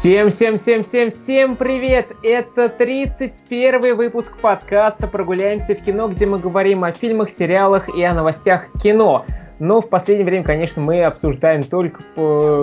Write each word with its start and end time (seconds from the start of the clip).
Всем, 0.00 0.30
всем, 0.30 0.56
всем, 0.56 0.82
всем, 0.82 1.10
всем 1.10 1.56
привет! 1.56 2.16
Это 2.22 2.70
31 2.70 3.94
выпуск 3.94 4.34
подкаста 4.40 5.06
«Прогуляемся 5.06 5.74
в 5.74 5.82
кино», 5.82 6.08
где 6.08 6.24
мы 6.24 6.38
говорим 6.38 6.84
о 6.84 6.92
фильмах, 6.92 7.28
сериалах 7.28 7.94
и 7.94 8.02
о 8.02 8.14
новостях 8.14 8.68
кино. 8.82 9.26
Но 9.58 9.82
в 9.82 9.90
последнее 9.90 10.24
время, 10.24 10.42
конечно, 10.42 10.80
мы 10.80 11.04
обсуждаем 11.04 11.62
только, 11.62 12.02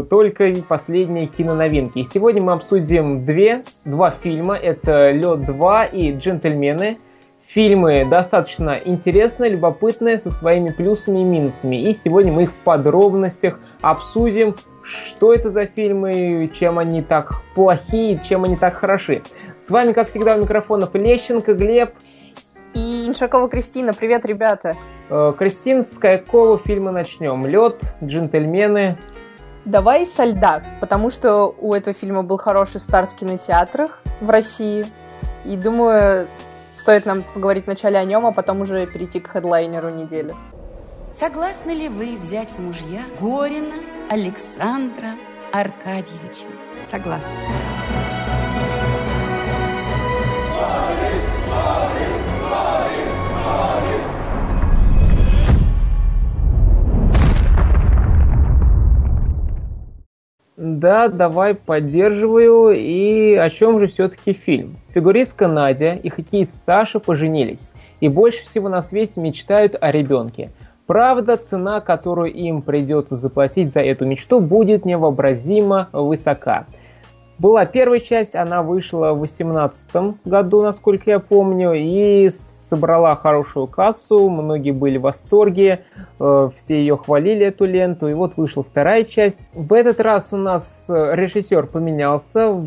только 0.10 0.52
последние 0.68 1.28
киноновинки. 1.28 2.04
Сегодня 2.12 2.42
мы 2.42 2.54
обсудим 2.54 3.24
две, 3.24 3.64
два 3.86 4.10
фильма. 4.10 4.56
Это 4.56 5.12
«Лед 5.12 5.42
2» 5.42 5.92
и 5.92 6.14
«Джентльмены». 6.14 6.98
Фильмы 7.46 8.06
достаточно 8.10 8.82
интересные, 8.84 9.52
любопытные, 9.52 10.18
со 10.18 10.32
своими 10.32 10.72
плюсами 10.72 11.20
и 11.20 11.24
минусами. 11.24 11.76
И 11.76 11.94
сегодня 11.94 12.34
мы 12.34 12.44
их 12.44 12.52
в 12.52 12.56
подробностях 12.56 13.60
обсудим, 13.82 14.56
что 14.88 15.34
это 15.34 15.52
за 15.52 15.66
фильмы, 15.66 16.50
чем 16.54 16.80
они 16.80 17.02
так 17.02 17.42
плохие, 17.54 18.22
чем 18.24 18.46
они 18.46 18.56
так 18.56 18.76
хороши. 18.76 19.24
С 19.58 19.70
вами, 19.70 19.94
как 19.94 20.08
всегда, 20.08 20.36
у 20.36 20.42
микрофонов 20.42 20.96
Лещенко, 20.96 21.54
Глеб. 21.54 21.92
И 22.74 23.08
Иншакова 23.08 23.50
Кристина. 23.50 23.94
Привет, 23.94 24.26
ребята. 24.26 24.78
Э, 25.10 25.34
Кристин, 25.38 25.84
с 25.84 25.98
какого 25.98 26.58
фильма 26.58 26.92
начнем? 26.92 27.46
Лед, 27.46 27.82
джентльмены. 28.04 28.98
Давай 29.66 30.06
со 30.06 30.24
льда, 30.24 30.64
потому 30.80 31.10
что 31.10 31.54
у 31.60 31.74
этого 31.74 31.94
фильма 31.94 32.24
был 32.24 32.38
хороший 32.38 32.80
старт 32.80 33.12
в 33.12 33.16
кинотеатрах 33.16 34.02
в 34.22 34.30
России. 34.30 34.86
И 35.44 35.58
думаю, 35.58 36.28
Стоит 36.78 37.08
нам 37.08 37.24
поговорить 37.24 37.66
вначале 37.66 37.98
о 37.98 38.06
нем, 38.06 38.28
а 38.28 38.32
потом 38.32 38.62
уже 38.62 38.86
перейти 38.86 39.20
к 39.20 39.30
хедлайнеру 39.30 39.90
недели. 39.90 40.36
Согласны 41.10 41.72
ли 41.72 41.88
вы 41.88 42.18
взять 42.18 42.52
в 42.52 42.60
мужья 42.60 43.00
Горина 43.20 43.76
Александра 44.10 45.12
Аркадьевича? 45.54 46.46
Согласна. 46.84 47.32
Да, 60.58 61.08
давай, 61.08 61.56
поддерживаю. 61.56 62.72
И 62.76 63.34
о 63.36 63.50
чем 63.50 63.80
же 63.80 63.88
все-таки 63.88 64.34
фильм? 64.34 64.76
Фигуристка 64.90 65.48
Надя 65.48 65.94
и 65.94 66.10
хоккеист 66.10 66.66
Саша 66.66 67.00
поженились. 67.00 67.72
И 68.02 68.10
больше 68.10 68.44
всего 68.44 68.68
на 68.68 68.82
свете 68.82 69.22
мечтают 69.22 69.78
о 69.80 69.90
ребенке. 69.92 70.52
Правда, 70.88 71.36
цена, 71.36 71.82
которую 71.82 72.34
им 72.34 72.62
придется 72.62 73.18
заплатить 73.18 73.74
за 73.74 73.82
эту 73.82 74.06
мечту, 74.06 74.40
будет 74.40 74.86
невообразимо 74.86 75.90
высока. 75.92 76.66
Была 77.40 77.68
первая 77.68 78.00
часть, 78.00 78.36
она 78.36 78.64
вышла 78.64 79.12
в 79.12 79.20
2018 79.20 79.90
году, 80.26 80.64
насколько 80.64 81.12
я 81.12 81.20
помню, 81.20 81.74
и 81.74 82.32
собрала 82.32 83.16
хорошую 83.16 83.68
кассу, 83.68 84.28
многие 84.30 84.72
были 84.72 84.98
в 84.98 85.02
восторге, 85.02 85.82
э, 86.20 86.50
все 86.56 86.80
ее 86.80 86.98
хвалили, 86.98 87.46
эту 87.46 87.66
ленту, 87.66 88.08
и 88.08 88.16
вот 88.16 88.38
вышла 88.38 88.64
вторая 88.64 89.04
часть. 89.04 89.42
В 89.54 89.74
этот 89.74 90.00
раз 90.00 90.34
у 90.34 90.38
нас 90.38 90.88
э, 90.90 91.16
режиссер 91.16 91.68
поменялся, 91.68 92.60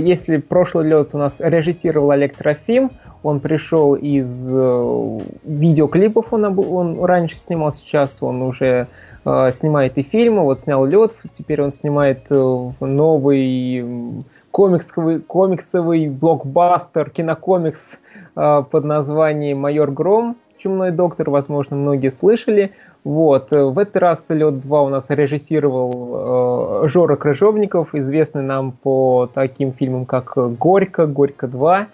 если 0.00 0.38
прошлый 0.38 0.88
лед 0.88 1.10
у 1.12 1.18
нас 1.18 1.36
режиссировал 1.38 2.10
Олег 2.10 2.36
Трофим, 2.36 2.90
он 3.22 3.40
пришел 3.40 3.94
из 3.94 4.50
э, 4.52 5.18
видеоклипов, 5.44 6.32
он, 6.32 6.44
он 6.44 7.04
раньше 7.04 7.36
снимал, 7.36 7.72
сейчас 7.72 8.22
он 8.22 8.42
уже 8.42 8.88
э, 9.24 9.50
снимает 9.52 9.98
и 9.98 10.02
фильмы, 10.02 10.42
вот 10.42 10.60
снял 10.60 10.84
лед, 10.86 11.14
теперь 11.36 11.62
он 11.62 11.70
снимает 11.70 12.26
э, 12.30 12.70
новый 12.80 14.10
комиксовый, 14.50 15.20
комиксовый 15.20 16.08
блокбастер, 16.08 17.10
кинокомикс 17.10 17.98
под 18.34 18.84
названием 18.84 19.58
«Майор 19.60 19.92
Гром», 19.92 20.36
«Чумной 20.60 20.90
доктор», 20.90 21.30
возможно, 21.30 21.76
многие 21.76 22.10
слышали. 22.10 22.72
Вот. 23.02 23.50
В 23.50 23.78
этот 23.78 23.96
раз 23.96 24.26
«Лед 24.28 24.54
2» 24.54 24.86
у 24.86 24.88
нас 24.88 25.06
режиссировал 25.08 26.82
э, 26.84 26.88
Жора 26.88 27.16
Крыжовников, 27.16 27.94
известный 27.94 28.42
нам 28.42 28.72
по 28.72 29.30
таким 29.32 29.72
фильмам, 29.72 30.04
как 30.04 30.34
«Горько», 30.58 31.06
«Горько 31.06 31.46
2». 31.46 31.86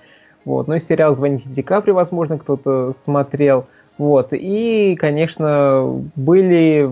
Вот. 0.47 0.69
Ну 0.69 0.77
и 0.77 0.81
сериал 0.81 1.15
«Звоните 1.15 1.51
Ди 1.51 1.62
Капри», 1.62 1.93
возможно, 1.93 2.39
кто-то 2.39 2.93
смотрел. 2.93 3.67
Вот. 3.99 4.29
И, 4.31 4.97
конечно, 4.99 6.03
были 6.15 6.89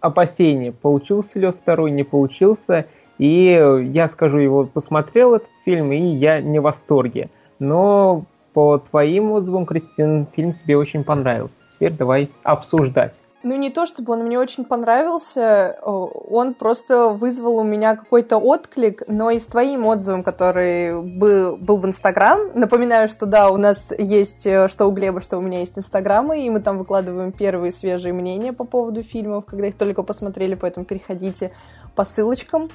опасения, 0.00 0.70
получился 0.70 1.40
ли 1.40 1.50
второй, 1.50 1.90
не 1.90 2.04
получился. 2.04 2.86
И 3.18 3.58
я 3.92 4.06
скажу, 4.08 4.38
его 4.38 4.66
посмотрел 4.66 5.34
этот 5.34 5.48
фильм, 5.64 5.90
и 5.90 5.98
я 5.98 6.40
не 6.40 6.58
в 6.58 6.64
восторге. 6.64 7.30
Но 7.58 8.26
по 8.52 8.78
твоим 8.78 9.32
отзывам, 9.32 9.64
Кристин, 9.64 10.26
фильм 10.36 10.52
тебе 10.52 10.76
очень 10.76 11.02
понравился. 11.02 11.62
Теперь 11.72 11.92
давай 11.92 12.30
обсуждать. 12.42 13.14
Ну, 13.48 13.54
не 13.54 13.70
то, 13.70 13.86
чтобы 13.86 14.14
он 14.14 14.24
мне 14.24 14.40
очень 14.40 14.64
понравился, 14.64 15.78
он 15.84 16.52
просто 16.52 17.10
вызвал 17.10 17.58
у 17.58 17.62
меня 17.62 17.94
какой-то 17.94 18.38
отклик, 18.38 19.04
но 19.06 19.30
и 19.30 19.38
с 19.38 19.46
твоим 19.46 19.86
отзывом, 19.86 20.24
который 20.24 21.00
был, 21.00 21.56
в 21.56 21.86
Инстаграм. 21.86 22.40
Напоминаю, 22.54 23.06
что 23.06 23.24
да, 23.24 23.50
у 23.50 23.56
нас 23.56 23.94
есть 23.96 24.46
э, 24.46 24.66
что 24.66 24.86
у 24.86 24.90
Глеба, 24.90 25.20
что 25.20 25.38
у 25.38 25.40
меня 25.40 25.60
есть 25.60 25.78
Инстаграмы, 25.78 26.44
и 26.44 26.50
мы 26.50 26.58
там 26.58 26.76
выкладываем 26.76 27.30
первые 27.30 27.70
свежие 27.70 28.12
мнения 28.12 28.52
по 28.52 28.64
поводу 28.64 29.04
фильмов, 29.04 29.44
когда 29.46 29.68
их 29.68 29.78
только 29.78 30.02
посмотрели, 30.02 30.56
поэтому 30.56 30.84
переходите 30.84 31.52
по 31.94 32.04
ссылочкам. 32.04 32.68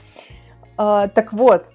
А, 0.78 1.10
так 1.10 1.34
вот, 1.34 1.66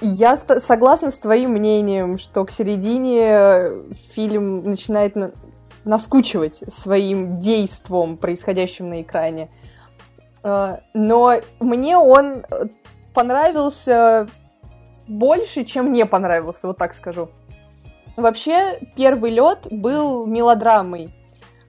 я 0.00 0.36
согласна 0.36 1.10
с 1.10 1.18
твоим 1.18 1.54
мнением, 1.54 2.18
что 2.18 2.44
к 2.44 2.52
середине 2.52 3.72
фильм 4.14 4.62
начинает 4.62 5.16
на 5.16 5.32
наскучивать 5.90 6.62
своим 6.72 7.40
действом, 7.40 8.16
происходящим 8.16 8.88
на 8.88 9.02
экране. 9.02 9.50
А, 10.44 10.80
но 10.94 11.40
мне 11.58 11.98
он 11.98 12.44
понравился 13.12 14.28
больше, 15.08 15.64
чем 15.64 15.92
не 15.92 16.06
понравился, 16.06 16.68
вот 16.68 16.78
так 16.78 16.94
скажу. 16.94 17.28
Вообще, 18.16 18.78
первый 18.94 19.32
лед 19.32 19.66
был 19.70 20.26
мелодрамой. 20.26 21.10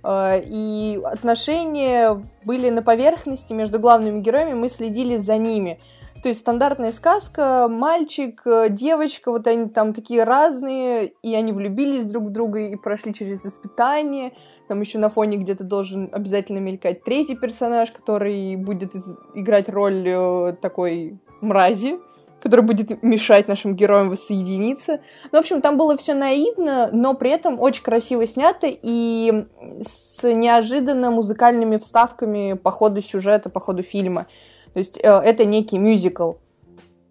Э, 0.03 0.39
и 0.39 1.01
отношения 1.03 2.23
были 2.45 2.69
на 2.69 2.83
поверхности 2.83 3.53
между 3.53 3.79
главными 3.79 4.19
героями, 4.19 4.53
мы 4.53 4.69
следили 4.69 5.17
за 5.17 5.38
ними. 5.38 5.79
То 6.21 6.29
есть 6.29 6.41
стандартная 6.41 6.91
сказка, 6.91 7.67
мальчик, 7.67 8.41
э, 8.45 8.67
девочка, 8.69 9.31
вот 9.31 9.47
они 9.47 9.69
там 9.69 9.93
такие 9.93 10.23
разные, 10.23 11.13
и 11.23 11.33
они 11.33 11.51
влюбились 11.51 12.05
друг 12.05 12.25
в 12.25 12.29
друга 12.29 12.59
и 12.59 12.75
прошли 12.75 13.11
через 13.13 13.43
испытания. 13.43 14.33
Там 14.67 14.81
еще 14.81 14.99
на 14.99 15.09
фоне 15.09 15.37
где-то 15.37 15.63
должен 15.63 16.09
обязательно 16.11 16.59
мелькать 16.59 17.03
третий 17.03 17.35
персонаж, 17.35 17.91
который 17.91 18.55
будет 18.55 18.95
играть 19.33 19.67
роль 19.67 20.03
э, 20.05 20.55
такой 20.61 21.19
мрази, 21.41 21.99
который 22.41 22.61
будет 22.61 23.01
мешать 23.01 23.47
нашим 23.47 23.75
героям 23.75 24.09
воссоединиться. 24.09 25.01
Ну, 25.31 25.39
в 25.39 25.41
общем, 25.41 25.59
там 25.61 25.75
было 25.75 25.97
все 25.97 26.13
наивно, 26.13 26.89
но 26.91 27.15
при 27.15 27.31
этом 27.31 27.59
очень 27.59 27.83
красиво 27.83 28.27
снято 28.27 28.67
и 28.69 29.45
с 29.81 30.21
неожиданно 30.23 31.09
музыкальными 31.09 31.77
вставками 31.77 32.53
по 32.53 32.69
ходу 32.69 33.01
сюжета, 33.01 33.49
по 33.49 33.59
ходу 33.59 33.81
фильма. 33.81 34.27
То 34.73 34.79
есть 34.79 34.97
э, 34.97 35.01
это 35.01 35.45
некий 35.45 35.77
мюзикл. 35.77 36.33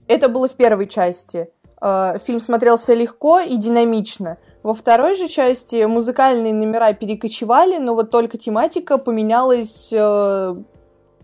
Это 0.06 0.28
было 0.28 0.48
в 0.48 0.52
первой 0.52 0.86
части. 0.86 1.50
Э, 1.80 2.18
фильм 2.24 2.40
смотрелся 2.40 2.94
легко 2.94 3.40
и 3.40 3.56
динамично. 3.56 4.38
Во 4.62 4.74
второй 4.74 5.16
же 5.16 5.28
части 5.28 5.84
музыкальные 5.84 6.52
номера 6.52 6.92
перекочевали, 6.92 7.78
но 7.78 7.94
вот 7.94 8.10
только 8.10 8.36
тематика 8.36 8.98
поменялась 8.98 9.88
э, 9.92 10.54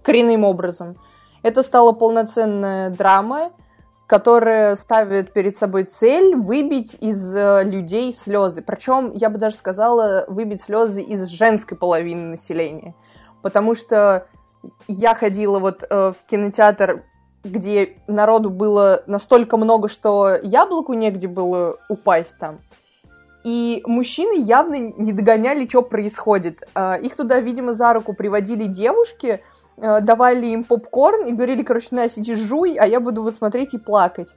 коренным 0.02 0.44
образом. 0.44 0.96
Это 1.42 1.62
стала 1.62 1.92
полноценная 1.92 2.90
драма, 2.90 3.52
которая 4.06 4.76
ставит 4.76 5.32
перед 5.32 5.56
собой 5.56 5.84
цель 5.84 6.36
выбить 6.36 6.96
из 7.00 7.34
э, 7.34 7.62
людей 7.64 8.12
слезы. 8.14 8.62
Причем, 8.62 9.12
я 9.14 9.30
бы 9.30 9.38
даже 9.38 9.56
сказала, 9.56 10.24
выбить 10.28 10.62
слезы 10.62 11.02
из 11.02 11.26
женской 11.26 11.76
половины 11.76 12.22
населения. 12.22 12.94
Потому 13.42 13.74
что 13.74 14.28
я 14.88 15.14
ходила 15.14 15.58
вот 15.58 15.84
э, 15.88 16.12
в 16.12 16.30
кинотеатр, 16.30 17.04
где 17.44 17.98
народу 18.06 18.50
было 18.50 19.02
настолько 19.06 19.56
много, 19.56 19.88
что 19.88 20.36
яблоку 20.42 20.94
негде 20.94 21.28
было 21.28 21.76
упасть 21.88 22.36
там. 22.38 22.58
И 23.44 23.82
мужчины 23.86 24.42
явно 24.42 24.74
не 24.74 25.12
догоняли, 25.12 25.68
что 25.68 25.82
происходит. 25.82 26.62
Э, 26.74 27.00
их 27.00 27.16
туда, 27.16 27.40
видимо, 27.40 27.74
за 27.74 27.92
руку 27.92 28.12
приводили 28.12 28.66
девушки, 28.66 29.40
Э, 29.78 30.00
давали 30.00 30.46
им 30.46 30.64
попкорн 30.64 31.26
и 31.26 31.32
говорили, 31.32 31.62
короче, 31.62 31.88
на, 31.90 32.08
сиди, 32.08 32.34
жуй, 32.34 32.76
а 32.76 32.86
я 32.86 32.98
буду 32.98 33.22
вот 33.22 33.34
смотреть 33.34 33.74
и 33.74 33.78
плакать. 33.78 34.32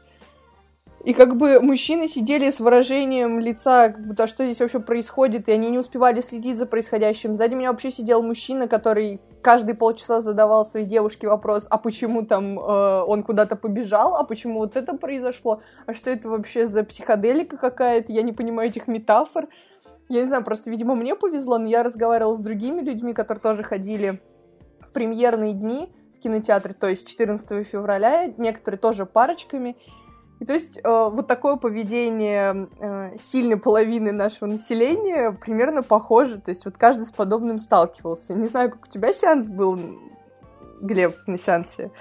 И 1.05 1.13
как 1.13 1.37
бы 1.37 1.61
мужчины 1.61 2.09
сидели 2.09 2.51
с 2.51 2.59
выражением 2.59 3.39
лица, 3.39 3.89
как 3.89 4.05
будто 4.05 4.27
что 4.27 4.43
здесь 4.43 4.59
вообще 4.59 4.79
происходит, 4.79 5.47
и 5.47 5.53
они 5.53 5.69
не 5.69 5.79
успевали 5.79 6.19
следить 6.19 6.57
за 6.57 6.65
происходящим. 6.65 7.37
Сзади 7.37 7.55
меня 7.55 7.71
вообще 7.71 7.89
сидел 7.89 8.21
мужчина, 8.21 8.67
который 8.67 9.21
каждые 9.41 9.75
полчаса 9.75 10.21
задавал 10.21 10.65
своей 10.65 10.85
девушке 10.85 11.27
вопрос, 11.27 11.67
а 11.69 11.77
почему 11.77 12.25
там 12.25 12.59
э, 12.59 13.03
он 13.03 13.23
куда-то 13.23 13.55
побежал, 13.55 14.15
а 14.15 14.23
почему 14.23 14.59
вот 14.59 14.75
это 14.75 14.93
произошло, 14.95 15.61
а 15.85 15.93
что 15.93 16.09
это 16.09 16.29
вообще 16.29 16.65
за 16.65 16.83
психоделика 16.83 17.57
какая-то, 17.57 18.11
я 18.11 18.21
не 18.21 18.33
понимаю 18.33 18.69
этих 18.69 18.87
метафор. 18.87 19.47
Я 20.09 20.21
не 20.21 20.27
знаю, 20.27 20.43
просто, 20.43 20.71
видимо, 20.71 20.95
мне 20.95 21.15
повезло, 21.15 21.59
но 21.59 21.67
я 21.67 21.83
разговаривала 21.83 22.33
с 22.33 22.39
другими 22.39 22.81
людьми, 22.81 23.13
которые 23.13 23.41
тоже 23.41 23.63
ходили 23.63 24.19
в 24.79 24.91
премьерные 24.91 25.53
дни 25.53 25.93
в 26.17 26.21
кинотеатре, 26.21 26.73
то 26.73 26.87
есть 26.87 27.07
14 27.07 27.65
февраля, 27.65 28.25
некоторые 28.37 28.79
тоже 28.79 29.05
парочками, 29.05 29.77
и 30.39 30.45
то 30.45 30.53
есть 30.53 30.77
э, 30.77 30.81
вот 30.83 31.27
такое 31.27 31.57
поведение 31.57 32.69
э, 32.79 33.17
сильной 33.21 33.57
половины 33.57 34.13
нашего 34.13 34.47
населения 34.47 35.31
примерно 35.31 35.83
похоже. 35.83 36.39
То 36.39 36.51
есть 36.51 36.63
вот 36.63 36.77
каждый 36.77 37.05
с 37.05 37.11
подобным 37.11 37.59
сталкивался. 37.59 38.33
Не 38.33 38.47
знаю, 38.47 38.71
как 38.71 38.85
у 38.85 38.87
тебя 38.87 39.11
сеанс 39.11 39.47
был, 39.47 39.77
Глеб, 40.81 41.15
на 41.27 41.37
сеансе. 41.37 41.91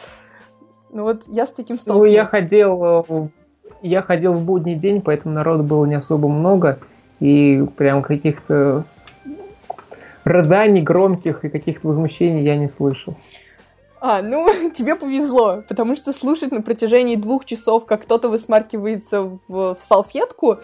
Ну 0.90 1.02
вот 1.02 1.24
я 1.26 1.46
с 1.46 1.52
таким 1.52 1.80
столкнулся. 1.80 2.08
Ну, 2.08 2.14
я 2.14 2.26
ходил, 2.26 3.04
э, 3.08 3.28
я 3.82 4.02
ходил 4.02 4.34
в 4.34 4.44
будний 4.44 4.76
день, 4.76 5.02
поэтому 5.02 5.34
народу 5.34 5.64
было 5.64 5.84
не 5.84 5.96
особо 5.96 6.28
много. 6.28 6.78
И 7.18 7.66
прям 7.76 8.02
каких-то 8.02 8.84
рыданий 10.22 10.82
громких 10.82 11.44
и 11.44 11.48
каких-то 11.48 11.88
возмущений 11.88 12.44
я 12.44 12.54
не 12.54 12.68
слышал. 12.68 13.16
А, 14.00 14.22
ну, 14.22 14.70
тебе 14.74 14.94
повезло, 14.94 15.62
потому 15.68 15.96
что 15.96 16.12
слушать 16.12 16.52
на 16.52 16.62
протяжении 16.62 17.16
двух 17.16 17.44
часов, 17.44 17.86
как 17.86 18.02
кто-то 18.02 18.28
высмаркивается 18.28 19.22
в, 19.22 19.38
в 19.48 19.78
салфетку, 19.80 20.58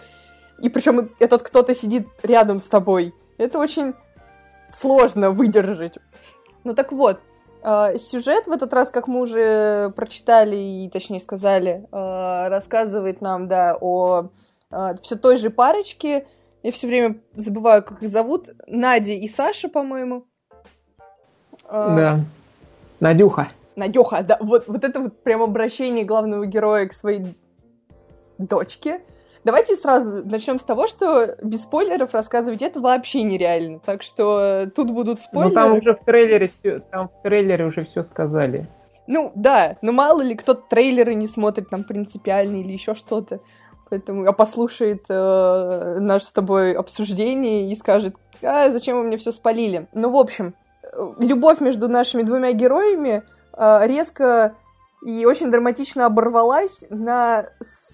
и 0.61 0.69
причем 0.69 1.09
этот 1.19 1.43
кто-то 1.43 1.75
сидит 1.75 2.07
рядом 2.23 2.59
с 2.59 2.65
тобой, 2.65 3.13
это 3.37 3.59
очень 3.59 3.93
сложно 4.69 5.31
выдержать. 5.31 5.97
Ну 6.63 6.73
так 6.73 6.91
вот, 6.91 7.19
э, 7.61 7.97
сюжет 7.97 8.47
в 8.47 8.51
этот 8.51 8.73
раз, 8.73 8.89
как 8.89 9.07
мы 9.07 9.19
уже 9.19 9.91
прочитали 9.95 10.55
и, 10.55 10.89
точнее 10.89 11.19
сказали, 11.19 11.87
э, 11.91 12.47
рассказывает 12.47 13.21
нам, 13.21 13.47
да, 13.47 13.77
о 13.79 14.29
э, 14.71 14.95
все 15.01 15.15
той 15.15 15.37
же 15.37 15.49
парочке. 15.49 16.27
Я 16.63 16.71
все 16.71 16.87
время 16.87 17.19
забываю, 17.35 17.83
как 17.83 18.01
их 18.01 18.09
зовут. 18.09 18.49
Надя 18.65 19.11
и 19.11 19.27
Саша, 19.27 19.69
по-моему. 19.69 20.25
Да. 21.69 22.21
Надюха. 22.99 23.47
Надюха, 23.75 24.23
да, 24.23 24.37
вот, 24.39 24.67
вот 24.67 24.83
это 24.83 24.99
вот 24.99 25.21
прям 25.23 25.41
обращение 25.41 26.05
главного 26.05 26.45
героя 26.45 26.87
к 26.87 26.93
своей 26.93 27.25
дочке. 28.37 29.01
Давайте 29.43 29.75
сразу 29.75 30.25
начнем 30.25 30.57
с 30.57 30.63
того, 30.63 30.87
что 30.87 31.35
без 31.43 31.63
спойлеров 31.63 32.13
рассказывать 32.13 32.63
это 32.63 32.79
вообще 32.79 33.21
нереально. 33.21 33.79
Так 33.79 34.01
что 34.01 34.67
тут 34.75 34.89
будут 34.89 35.21
спойлеры. 35.21 35.53
Ну 35.53 35.61
там 35.61 35.73
уже 35.73 35.93
в 35.93 36.03
трейлере 36.03 36.47
все, 36.47 36.79
там 36.79 37.09
в 37.09 37.21
трейлере 37.21 37.65
уже 37.65 37.83
все 37.83 38.01
сказали. 38.01 38.65
Ну 39.07 39.31
да, 39.35 39.77
но 39.83 39.91
мало 39.91 40.21
ли 40.23 40.35
кто-то 40.35 40.63
трейлеры 40.67 41.13
не 41.13 41.27
смотрит 41.27 41.69
там 41.69 41.83
принципиально 41.83 42.57
или 42.57 42.71
еще 42.71 42.95
что-то. 42.95 43.39
Поэтому 43.89 44.27
а 44.27 44.33
послушает 44.33 45.05
э, 45.09 45.97
наше 45.99 46.25
с 46.25 46.31
тобой 46.31 46.73
обсуждение 46.73 47.71
и 47.71 47.75
скажет, 47.75 48.15
а 48.41 48.71
зачем 48.71 48.97
вы 48.97 49.03
мне 49.03 49.17
все 49.17 49.31
спалили. 49.31 49.87
Ну, 49.93 50.09
в 50.09 50.17
общем, 50.17 50.55
любовь 51.17 51.61
между 51.61 51.87
нашими 51.87 52.23
двумя 52.23 52.51
героями 52.51 53.23
э, 53.53 53.87
резко 53.87 54.55
и 55.05 55.25
очень 55.25 55.51
драматично 55.51 56.07
оборвалась 56.07 56.83
на 56.89 57.49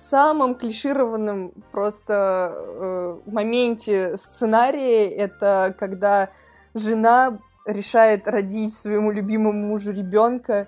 самом 0.09 0.55
клишированном 0.55 1.51
просто 1.71 2.53
э, 2.55 3.19
моменте 3.25 4.17
сценария. 4.17 5.09
Это 5.09 5.75
когда 5.77 6.29
жена 6.73 7.39
решает 7.65 8.27
родить 8.27 8.73
своему 8.75 9.11
любимому 9.11 9.67
мужу 9.67 9.91
ребенка 9.91 10.67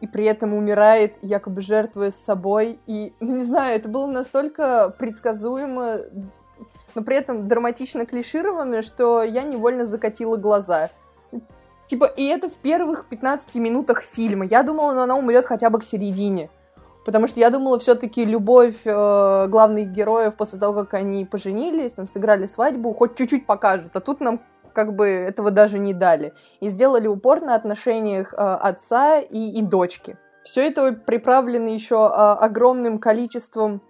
и 0.00 0.06
при 0.06 0.24
этом 0.24 0.54
умирает, 0.54 1.16
якобы 1.22 1.60
жертвуя 1.60 2.10
собой. 2.10 2.78
И, 2.86 3.12
ну 3.20 3.36
не 3.36 3.44
знаю, 3.44 3.76
это 3.76 3.88
было 3.88 4.06
настолько 4.06 4.94
предсказуемо, 4.98 6.00
но 6.94 7.02
при 7.02 7.16
этом 7.16 7.48
драматично 7.48 8.06
клишированно, 8.06 8.82
что 8.82 9.22
я 9.22 9.42
невольно 9.42 9.86
закатила 9.86 10.36
глаза. 10.36 10.90
Типа, 11.90 12.04
и 12.04 12.24
это 12.26 12.48
в 12.48 12.54
первых 12.54 13.06
15 13.06 13.56
минутах 13.56 14.02
фильма. 14.02 14.44
Я 14.46 14.62
думала, 14.62 14.92
ну, 14.92 15.00
она 15.00 15.16
умрет 15.16 15.44
хотя 15.44 15.70
бы 15.70 15.80
к 15.80 15.84
середине. 15.84 16.48
Потому 17.04 17.26
что 17.26 17.40
я 17.40 17.50
думала, 17.50 17.80
все-таки 17.80 18.24
любовь 18.24 18.76
э, 18.84 19.46
главных 19.48 19.90
героев 19.90 20.36
после 20.36 20.60
того, 20.60 20.84
как 20.84 20.94
они 20.94 21.24
поженились, 21.24 21.94
там, 21.94 22.06
сыграли 22.06 22.46
свадьбу, 22.46 22.92
хоть 22.92 23.16
чуть-чуть 23.16 23.44
покажут. 23.44 23.96
А 23.96 24.00
тут 24.00 24.20
нам 24.20 24.40
как 24.72 24.94
бы 24.94 25.08
этого 25.08 25.50
даже 25.50 25.80
не 25.80 25.92
дали. 25.92 26.32
И 26.60 26.68
сделали 26.68 27.08
упор 27.08 27.40
на 27.40 27.56
отношениях 27.56 28.34
э, 28.34 28.36
отца 28.36 29.18
и, 29.18 29.50
и 29.50 29.60
дочки. 29.60 30.16
Все 30.44 30.68
это 30.68 30.92
приправлено 30.92 31.70
еще 31.70 31.96
э, 31.96 32.44
огромным 32.44 33.00
количеством 33.00 33.82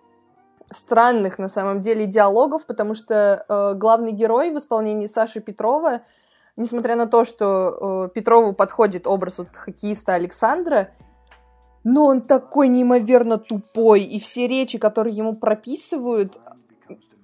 странных, 0.74 1.38
на 1.38 1.50
самом 1.50 1.82
деле, 1.82 2.06
диалогов, 2.06 2.64
потому 2.64 2.94
что 2.94 3.44
э, 3.46 3.74
главный 3.74 4.12
герой 4.12 4.52
в 4.52 4.56
исполнении 4.56 5.06
Саши 5.06 5.40
Петрова 5.40 6.00
несмотря 6.60 6.94
на 6.94 7.06
то, 7.06 7.24
что 7.24 8.06
э, 8.06 8.14
Петрову 8.14 8.52
подходит 8.52 9.06
образ 9.06 9.38
вот 9.38 9.48
хоккеиста 9.54 10.14
Александра, 10.14 10.90
но 11.82 12.06
он 12.06 12.20
такой 12.20 12.68
неимоверно 12.68 13.38
тупой, 13.38 14.02
и 14.02 14.20
все 14.20 14.46
речи, 14.46 14.78
которые 14.78 15.16
ему 15.16 15.34
прописывают, 15.34 16.38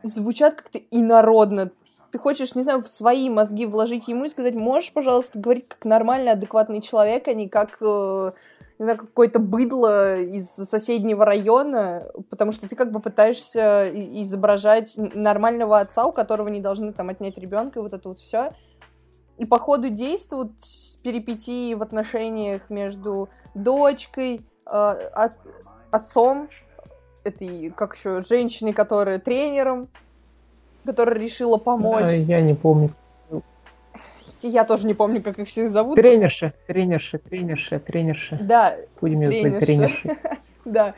звучат 0.03 0.55
как-то 0.55 0.79
инородно. 0.91 1.71
Ты 2.11 2.19
хочешь, 2.19 2.55
не 2.55 2.63
знаю, 2.63 2.83
в 2.83 2.89
свои 2.89 3.29
мозги 3.29 3.67
вложить 3.67 4.09
ему 4.09 4.25
и 4.25 4.31
сказать, 4.31 4.55
можешь, 4.55 4.93
пожалуйста, 4.93 5.39
говорить 5.39 5.69
как 5.69 5.85
нормальный, 5.85 6.33
адекватный 6.33 6.81
человек, 6.81 7.29
а 7.29 7.35
не 7.35 7.51
как, 7.51 7.77
э, 7.83 8.33
не 8.79 8.85
знаю, 8.85 8.99
какое-то 8.99 9.39
быдло 9.39 10.17
из 10.17 10.49
соседнего 10.49 11.27
района, 11.27 12.11
потому 12.31 12.53
что 12.53 12.67
ты 12.67 12.75
как 12.75 12.91
бы 12.91 13.01
пытаешься 13.01 13.91
изображать 14.23 14.95
нормального 14.97 15.79
отца, 15.79 16.07
у 16.07 16.13
которого 16.13 16.49
не 16.49 16.63
должны 16.63 16.95
там 16.95 17.11
отнять 17.11 17.37
ребенка, 17.37 17.81
и 17.81 17.83
вот 17.83 17.93
это 17.93 18.09
вот 18.09 18.19
все. 18.19 18.53
И 19.39 19.45
по 19.45 19.59
ходу 19.59 19.91
действуют 19.91 20.53
перипетии 21.03 21.75
в 21.75 21.83
отношениях 21.83 22.71
между 22.71 23.29
дочкой, 23.55 24.43
э, 24.67 24.71
от, 24.71 25.33
отцом, 25.91 26.49
этой, 27.25 27.71
как 27.71 27.97
еще, 27.97 28.23
женщиной, 28.23 28.73
которая 28.73 29.19
тренером, 29.19 29.89
которая 30.85 31.19
решила 31.19 31.57
помочь. 31.59 32.05
Да, 32.05 32.13
я 32.13 32.41
не 32.41 32.55
помню. 32.55 32.89
Я 34.43 34.65
тоже 34.65 34.87
не 34.87 34.95
помню, 34.95 35.23
как 35.23 35.39
их 35.39 35.49
всех 35.49 35.71
зовут. 35.71 35.97
Тренерша, 35.97 36.53
тренерша, 36.67 37.19
тренерша, 37.19 37.81
тренерша. 37.81 38.39
Да. 38.41 38.77
Будем 39.01 39.23
ее 39.23 39.41
звать 39.41 39.59
тренершей. 39.61 40.13
Да. 40.65 40.95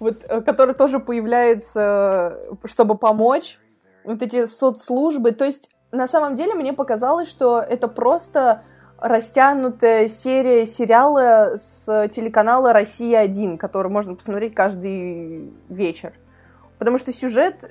Вот, 0.00 0.24
э, 0.28 0.40
который 0.40 0.74
тоже 0.74 0.98
появляется, 0.98 2.36
чтобы 2.64 2.96
помочь. 2.96 3.58
Вот 4.02 4.20
эти 4.20 4.46
соцслужбы. 4.46 5.30
То 5.30 5.44
есть 5.44 5.70
на 5.92 6.08
самом 6.08 6.34
деле 6.34 6.54
мне 6.54 6.72
показалось, 6.72 7.28
что 7.28 7.60
это 7.60 7.86
просто 7.86 8.62
растянутая 8.98 10.08
серия 10.08 10.66
сериала 10.66 11.58
с 11.58 12.08
телеканала 12.08 12.72
«Россия-1», 12.72 13.58
который 13.58 13.90
можно 13.90 14.14
посмотреть 14.14 14.54
каждый 14.54 15.52
вечер. 15.68 16.12
Потому 16.78 16.98
что 16.98 17.12
сюжет 17.12 17.70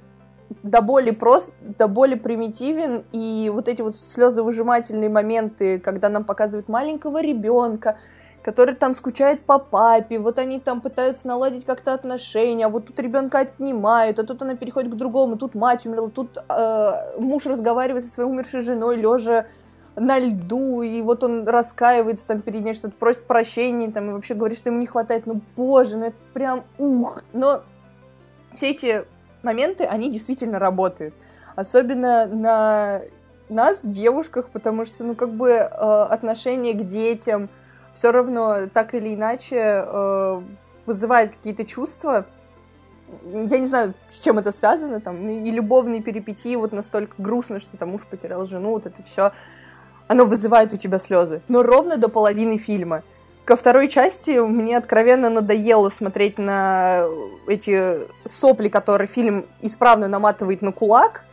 до 0.62 0.82
боли 0.82 1.12
прост, 1.12 1.54
до 1.62 1.88
боли 1.88 2.16
примитивен, 2.16 3.06
и 3.12 3.50
вот 3.52 3.68
эти 3.68 3.82
вот 3.82 3.96
слезовыжимательные 3.96 5.10
моменты, 5.10 5.80
когда 5.80 6.10
нам 6.10 6.24
показывают 6.24 6.68
маленького 6.68 7.22
ребенка, 7.22 7.98
который 8.42 8.76
там 8.76 8.96
скучает 8.96 9.42
по 9.42 9.60
папе, 9.60 10.18
вот 10.18 10.40
они 10.40 10.60
там 10.60 10.82
пытаются 10.82 11.28
наладить 11.28 11.66
как-то 11.66 11.94
отношения, 11.94 12.66
а 12.66 12.70
вот 12.70 12.88
тут 12.88 13.00
ребенка 13.00 13.40
отнимают, 13.40 14.18
а 14.20 14.24
тут 14.24 14.42
она 14.42 14.56
переходит 14.56 14.92
к 14.92 14.96
другому, 14.96 15.38
тут 15.38 15.54
мать 15.54 15.86
умерла, 15.86 16.10
тут 16.10 16.38
э, 16.50 17.20
муж 17.20 17.46
разговаривает 17.46 18.06
со 18.06 18.12
своей 18.12 18.30
умершей 18.30 18.62
женой, 18.62 18.98
лежа 18.98 19.46
на 19.96 20.18
льду, 20.18 20.82
и 20.82 21.02
вот 21.02 21.24
он 21.24 21.48
раскаивается 21.48 22.26
там 22.28 22.42
перед 22.42 22.64
ней, 22.64 22.74
что-то 22.74 22.96
просит 22.98 23.26
прощения, 23.26 23.92
там, 23.92 24.10
и 24.10 24.14
вообще 24.14 24.34
говорит, 24.34 24.58
что 24.58 24.70
ему 24.70 24.80
не 24.80 24.88
хватает, 24.88 25.28
ну, 25.28 25.42
боже, 25.56 25.98
ну, 25.98 26.06
это 26.06 26.18
прям 26.34 26.64
ух, 26.80 27.22
но 27.34 27.62
все 28.56 28.72
эти 28.72 29.06
моменты, 29.44 29.84
они 29.84 30.10
действительно 30.10 30.58
работают, 30.58 31.14
особенно 31.56 32.26
на 32.26 33.02
нас, 33.50 33.82
девушках, 33.84 34.48
потому 34.50 34.86
что, 34.86 35.04
ну, 35.04 35.14
как 35.14 35.30
бы 35.30 35.50
э, 35.50 35.68
отношение 35.68 36.74
к 36.74 36.88
детям– 36.88 37.50
все 37.94 38.12
равно 38.12 38.68
так 38.74 38.94
или 38.94 39.14
иначе 39.14 39.86
э, 39.86 40.42
вызывает 40.86 41.32
какие-то 41.32 41.66
чувства. 41.66 42.26
Я 43.24 43.60
не 43.60 43.68
знаю, 43.68 43.94
с 44.10 44.22
чем 44.22 44.40
это 44.40 44.52
связано, 44.52 45.02
там, 45.02 45.28
и 45.28 45.52
любовные 45.52 46.02
перипетии 46.02 46.56
вот 46.56 46.72
настолько 46.72 47.14
грустно, 47.18 47.60
что 47.60 47.76
там 47.76 47.90
муж 47.90 48.06
потерял 48.10 48.46
жену, 48.46 48.70
вот 48.70 48.86
это 48.86 49.04
все, 49.04 49.34
оно 50.08 50.26
вызывает 50.26 50.74
у 50.74 50.78
тебя 50.78 50.98
слезы. 50.98 51.42
Но 51.50 51.62
ровно 51.64 51.98
до 51.98 52.08
половины 52.08 52.58
фильма. 52.58 53.04
ко 53.44 53.56
второй 53.58 53.90
части 53.90 54.40
мне 54.40 54.78
откровенно 54.78 55.30
надоело 55.30 55.90
смотреть 55.90 56.38
на 56.38 57.06
эти 57.48 58.00
сопли, 58.26 58.70
которые 58.70 59.08
фильм 59.08 59.46
исправно 59.62 60.08
наматывает 60.08 60.62
на 60.62 60.72
кулак. 60.72 61.26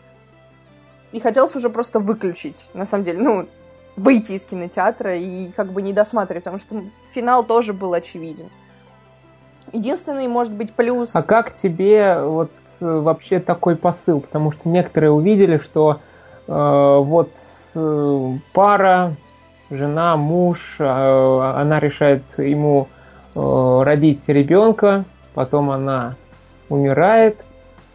И 1.12 1.21
хотелось 1.21 1.55
уже 1.57 1.71
просто 1.71 2.00
выключить, 2.00 2.67
на 2.75 2.87
самом 2.87 3.05
деле. 3.05 3.19
Ну, 3.21 3.49
выйти 3.99 4.33
из 4.33 4.45
кинотеатра 4.45 5.17
и 5.17 5.50
как 5.50 5.73
бы 5.73 5.83
не 5.83 5.93
досматривать, 5.93 6.45
потому 6.45 6.59
что 6.59 6.83
финал 7.12 7.45
тоже 7.45 7.73
был 7.73 7.93
очевиден. 7.93 8.49
Единственный, 9.73 10.28
может 10.28 10.52
быть, 10.55 10.73
плюс... 10.73 11.11
А 11.12 11.23
как 11.23 11.52
тебе 11.52 12.21
вот 12.23 12.52
э, 12.81 12.87
вообще 12.87 13.38
такой 13.38 13.76
посыл? 13.76 14.21
Потому 14.21 14.50
что 14.50 14.69
некоторые 14.71 15.11
увидели, 15.11 15.59
что 15.59 16.00
э, 16.47 16.99
вот 17.02 17.33
э, 17.75 18.38
пара, 18.55 19.12
жена, 19.71 20.17
муж, 20.17 20.76
э, 20.78 20.85
она 20.85 21.81
решает 21.81 22.23
ему 22.38 22.88
э, 23.35 23.81
родить 23.83 24.26
ребенка, 24.28 25.05
потом 25.35 25.71
она 25.71 26.17
умирает, 26.71 27.45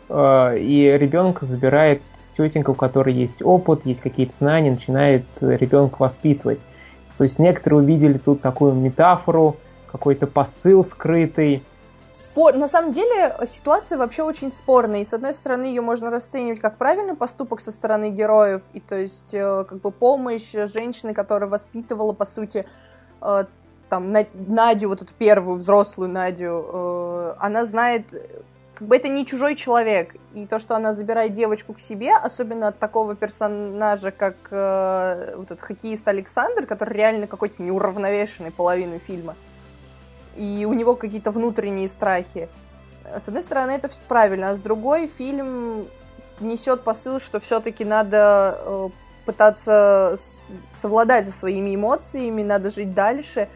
э, 0.10 0.60
и 0.60 0.96
ребенка 0.96 1.46
забирает 1.46 2.04
тетенька, 2.36 2.72
у 2.72 2.76
которой 2.76 3.14
есть 3.14 3.42
опыт, 3.42 3.86
есть 3.86 4.02
какие-то 4.02 4.34
знания, 4.34 4.72
начинает 4.72 5.26
ребенка 5.42 5.98
воспитывать. 6.00 6.66
То 7.18 7.24
есть 7.24 7.40
некоторые 7.40 7.82
увидели 7.82 8.18
тут 8.18 8.42
такую 8.42 8.74
метафору, 8.74 9.58
какой-то 9.92 10.28
посыл 10.28 10.84
скрытый. 10.84 11.64
Спор... 12.14 12.56
На 12.56 12.68
самом 12.68 12.94
деле 12.94 13.36
ситуация 13.52 13.98
вообще 13.98 14.24
очень 14.24 14.52
спорная. 14.52 15.02
И 15.02 15.06
с 15.06 15.14
одной 15.14 15.34
стороны 15.34 15.66
ее 15.66 15.82
можно 15.82 16.10
расценивать 16.10 16.60
как 16.60 16.78
правильный 16.78 17.16
поступок 17.16 17.62
со 17.62 17.72
стороны 17.72 18.10
героев, 18.10 18.62
и 18.74 18.80
то 18.80 18.96
есть 18.96 19.34
э, 19.34 19.66
как 19.68 19.82
бы 19.82 19.92
помощь 19.92 20.52
женщины, 20.52 21.14
которая 21.14 21.50
воспитывала, 21.50 22.14
по 22.14 22.26
сути, 22.26 22.66
э, 23.22 23.46
там 23.90 24.12
Надю, 24.12 24.90
вот 24.90 25.04
эту 25.04 25.14
первую 25.14 25.58
взрослую 25.58 26.10
Надю, 26.10 26.66
э, 26.74 27.36
она 27.40 27.66
знает 27.66 28.08
как 28.74 28.88
бы 28.88 28.96
это 28.96 29.08
не 29.08 29.26
чужой 29.26 29.56
человек. 29.56 30.16
И 30.34 30.48
то, 30.48 30.60
что 30.60 30.76
она 30.76 30.94
забирает 30.94 31.34
девочку 31.34 31.74
к 31.74 31.80
себе, 31.80 32.14
особенно 32.16 32.70
от 32.70 32.80
такого 32.80 33.16
персонажа, 33.16 34.12
как 34.12 34.36
э, 34.50 35.36
вот 35.38 35.52
этот 35.52 35.62
хоккеист 35.62 36.08
Александр, 36.08 36.66
который 36.66 36.94
реально 36.96 37.28
какой-то 37.28 37.62
неуравновешенный 37.62 38.52
половину 38.52 39.00
фильма, 39.00 39.36
и 40.36 40.66
у 40.68 40.74
него 40.74 40.96
какие-то 40.96 41.32
внутренние 41.32 41.88
страхи. 41.88 42.50
С 43.06 43.28
одной 43.28 43.44
стороны, 43.44 43.72
это 43.72 43.90
все 43.90 44.00
правильно, 44.08 44.50
а 44.50 44.56
с 44.56 44.60
другой 44.60 45.08
фильм 45.08 45.86
несет 46.40 46.82
посыл, 46.82 47.20
что 47.20 47.40
все-таки 47.40 47.86
надо 47.86 48.58
э, 48.60 48.90
пытаться 49.26 50.18
совладать 50.74 51.28
со 51.28 51.32
своими 51.32 51.76
эмоциями, 51.76 52.42
надо 52.42 52.70
жить 52.70 52.94
дальше. 52.94 53.48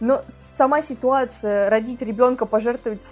Но 0.00 0.22
сама 0.56 0.82
ситуация 0.82 1.68
родить 1.68 2.00
ребенка, 2.00 2.46
пожертвовать 2.46 3.02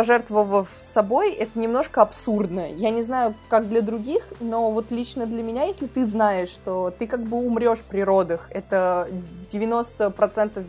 пожертвовав 0.00 0.66
собой, 0.94 1.34
это 1.34 1.58
немножко 1.58 2.00
абсурдно. 2.00 2.66
Я 2.72 2.88
не 2.88 3.02
знаю, 3.02 3.34
как 3.50 3.68
для 3.68 3.82
других, 3.82 4.22
но 4.40 4.70
вот 4.70 4.90
лично 4.90 5.26
для 5.26 5.42
меня, 5.42 5.64
если 5.64 5.86
ты 5.86 6.06
знаешь, 6.06 6.48
что 6.48 6.90
ты 6.90 7.06
как 7.06 7.20
бы 7.20 7.36
умрешь 7.36 7.80
при 7.80 8.00
родах, 8.00 8.48
это 8.50 9.06
90% 9.52 10.64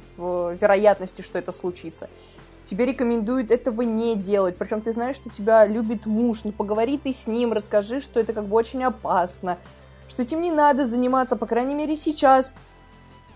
вероятности, 0.59 1.21
что 1.21 1.39
это 1.39 1.53
случится, 1.53 2.09
тебе 2.69 2.85
рекомендуют 2.85 3.51
этого 3.51 3.83
не 3.83 4.17
делать. 4.17 4.57
Причем 4.57 4.81
ты 4.81 4.91
знаешь, 4.91 5.15
что 5.15 5.29
тебя 5.29 5.65
любит 5.65 6.05
муж, 6.05 6.39
ну 6.43 6.51
поговори 6.51 6.97
ты 6.97 7.13
с 7.13 7.25
ним, 7.25 7.53
расскажи, 7.53 8.01
что 8.01 8.19
это 8.19 8.33
как 8.33 8.47
бы 8.47 8.57
очень 8.57 8.83
опасно, 8.83 9.59
что 10.09 10.23
этим 10.23 10.41
не 10.41 10.51
надо 10.51 10.89
заниматься, 10.89 11.37
по 11.37 11.45
крайней 11.45 11.73
мере 11.73 11.95
сейчас, 11.95 12.51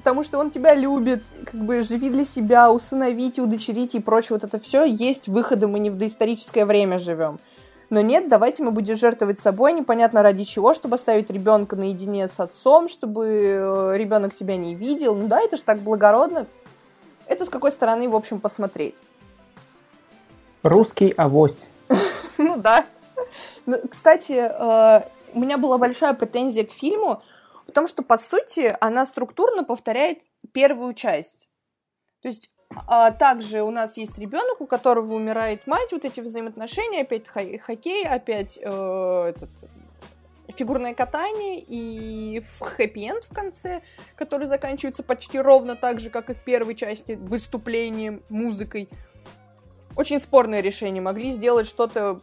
потому 0.05 0.23
что 0.23 0.37
он 0.37 0.51
тебя 0.51 0.75
любит, 0.75 1.23
как 1.45 1.59
бы 1.59 1.81
живи 1.81 2.11
для 2.11 2.25
себя, 2.25 2.71
усыновить, 2.71 3.39
удочерить 3.39 3.95
и 3.95 3.99
прочее, 3.99 4.37
вот 4.39 4.43
это 4.43 4.59
все 4.59 4.85
есть 4.85 5.27
выходы, 5.27 5.65
мы 5.65 5.79
не 5.79 5.89
в 5.89 5.97
доисторическое 5.97 6.67
время 6.67 6.99
живем. 6.99 7.39
Но 7.89 8.01
нет, 8.01 8.29
давайте 8.29 8.61
мы 8.61 8.69
будем 8.69 8.97
жертвовать 8.97 9.39
собой, 9.39 9.73
непонятно 9.73 10.21
ради 10.21 10.43
чего, 10.43 10.75
чтобы 10.75 10.93
оставить 10.97 11.31
ребенка 11.31 11.75
наедине 11.75 12.27
с 12.27 12.39
отцом, 12.39 12.87
чтобы 12.87 13.25
э, 13.25 13.97
ребенок 13.97 14.35
тебя 14.35 14.57
не 14.57 14.75
видел. 14.75 15.15
Ну 15.15 15.27
да, 15.27 15.41
это 15.41 15.57
же 15.57 15.63
так 15.63 15.79
благородно. 15.79 16.45
Это 17.25 17.45
с 17.45 17.49
какой 17.49 17.71
стороны, 17.71 18.07
в 18.07 18.15
общем, 18.15 18.39
посмотреть. 18.39 18.97
Русский 20.61 21.15
авось. 21.17 21.67
Ну 22.37 22.57
да. 22.57 22.85
Ну, 23.65 23.79
кстати, 23.89 24.33
э, 24.33 25.01
у 25.33 25.39
меня 25.39 25.57
была 25.57 25.79
большая 25.79 26.13
претензия 26.13 26.63
к 26.63 26.71
фильму, 26.71 27.23
том, 27.75 27.87
что, 27.87 28.01
по 28.01 28.17
сути, 28.17 28.75
она 28.79 29.05
структурно 29.05 29.63
повторяет 29.63 30.21
первую 30.53 30.93
часть. 30.93 31.47
То 32.21 32.29
есть 32.29 32.49
а 32.87 33.11
также 33.11 33.61
у 33.61 33.69
нас 33.69 33.95
есть 33.95 34.17
ребенок, 34.17 34.59
у 34.59 34.65
которого 34.65 35.13
умирает 35.13 35.67
мать, 35.67 35.91
вот 35.91 36.03
эти 36.03 36.19
взаимоотношения, 36.19 37.01
опять 37.01 37.27
хоккей, 37.27 38.07
опять 38.07 38.57
э, 38.59 39.25
этот, 39.29 39.49
фигурное 40.57 40.95
катание 40.95 41.59
и 41.59 42.41
хэппи-энд 42.59 43.23
в 43.23 43.33
конце, 43.33 43.81
который 44.15 44.47
заканчивается 44.47 45.03
почти 45.03 45.39
ровно 45.39 45.75
так 45.75 45.99
же, 45.99 46.09
как 46.09 46.31
и 46.31 46.33
в 46.33 46.43
первой 46.43 46.75
части, 46.75 47.13
выступлением, 47.13 48.23
музыкой. 48.29 48.89
Очень 49.95 50.19
спорное 50.19 50.61
решение, 50.61 51.01
могли 51.01 51.31
сделать 51.31 51.67
что-то 51.67 52.21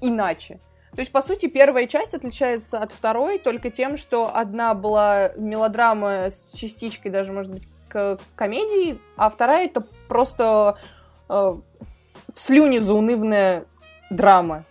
иначе. 0.00 0.60
То 0.94 1.00
есть, 1.00 1.10
по 1.10 1.22
сути, 1.22 1.46
первая 1.46 1.86
часть 1.86 2.12
отличается 2.12 2.78
от 2.78 2.92
второй 2.92 3.38
только 3.38 3.70
тем, 3.70 3.96
что 3.96 4.30
одна 4.34 4.74
была 4.74 5.30
мелодрама 5.36 6.26
с 6.26 6.50
частичкой 6.54 7.10
даже, 7.10 7.32
может 7.32 7.50
быть, 7.50 7.66
к 7.88 8.18
комедии, 8.34 9.00
а 9.16 9.30
вторая 9.30 9.66
это 9.66 9.84
просто 10.08 10.76
э, 11.30 11.54
в 12.34 12.80
заунывная 12.80 13.64
драма. 14.10 14.64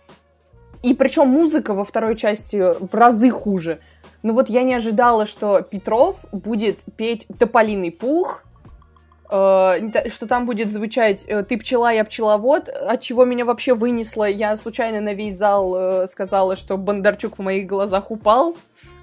И 0.82 0.94
причем 0.94 1.28
музыка 1.28 1.74
во 1.74 1.84
второй 1.84 2.16
части 2.16 2.56
в 2.56 2.94
разы 2.94 3.30
хуже. 3.30 3.80
Ну 4.22 4.34
вот 4.34 4.48
я 4.48 4.62
не 4.62 4.74
ожидала, 4.74 5.26
что 5.26 5.62
Петров 5.62 6.16
будет 6.30 6.80
петь 6.96 7.26
«Тополиный 7.38 7.90
пух», 7.90 8.44
что 9.32 10.26
там 10.28 10.44
будет 10.44 10.70
звучать 10.70 11.24
э, 11.26 11.42
«ты 11.42 11.56
пчела, 11.56 11.90
я 11.90 12.04
пчеловод», 12.04 12.68
от 12.68 13.00
чего 13.00 13.24
меня 13.24 13.46
вообще 13.46 13.72
вынесло. 13.72 14.24
Я 14.24 14.56
случайно 14.58 15.00
на 15.00 15.14
весь 15.14 15.36
зал 15.36 15.74
э, 15.74 16.06
сказала, 16.06 16.54
что 16.54 16.76
Бондарчук 16.76 17.38
в 17.38 17.42
моих 17.42 17.66
глазах 17.66 18.10
упал. 18.10 18.56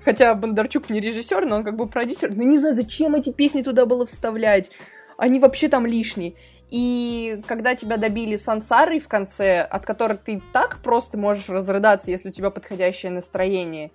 Хотя 0.05 0.35
Бондарчук 0.35 0.91
не 0.91 0.99
режиссер, 0.99 1.47
но 1.47 1.57
он 1.57 1.63
как 1.63 1.75
бы 1.75 1.87
продюсер. 1.87 2.35
Но 2.35 2.43
не 2.43 2.59
знаю, 2.59 2.75
зачем 2.75 3.15
эти 3.15 3.31
песни 3.31 3.63
туда 3.63 3.87
было 3.87 4.05
вставлять. 4.05 4.69
Они 5.17 5.39
вообще 5.39 5.67
там 5.67 5.87
лишние. 5.87 6.35
И 6.69 7.41
когда 7.47 7.73
тебя 7.73 7.97
добили 7.97 8.35
сансарой 8.35 8.99
в 8.99 9.07
конце, 9.07 9.61
от 9.61 9.83
которой 9.85 10.17
ты 10.17 10.43
так 10.53 10.77
просто 10.83 11.17
можешь 11.17 11.49
разрыдаться, 11.49 12.11
если 12.11 12.29
у 12.29 12.31
тебя 12.31 12.51
подходящее 12.51 13.11
настроение, 13.11 13.89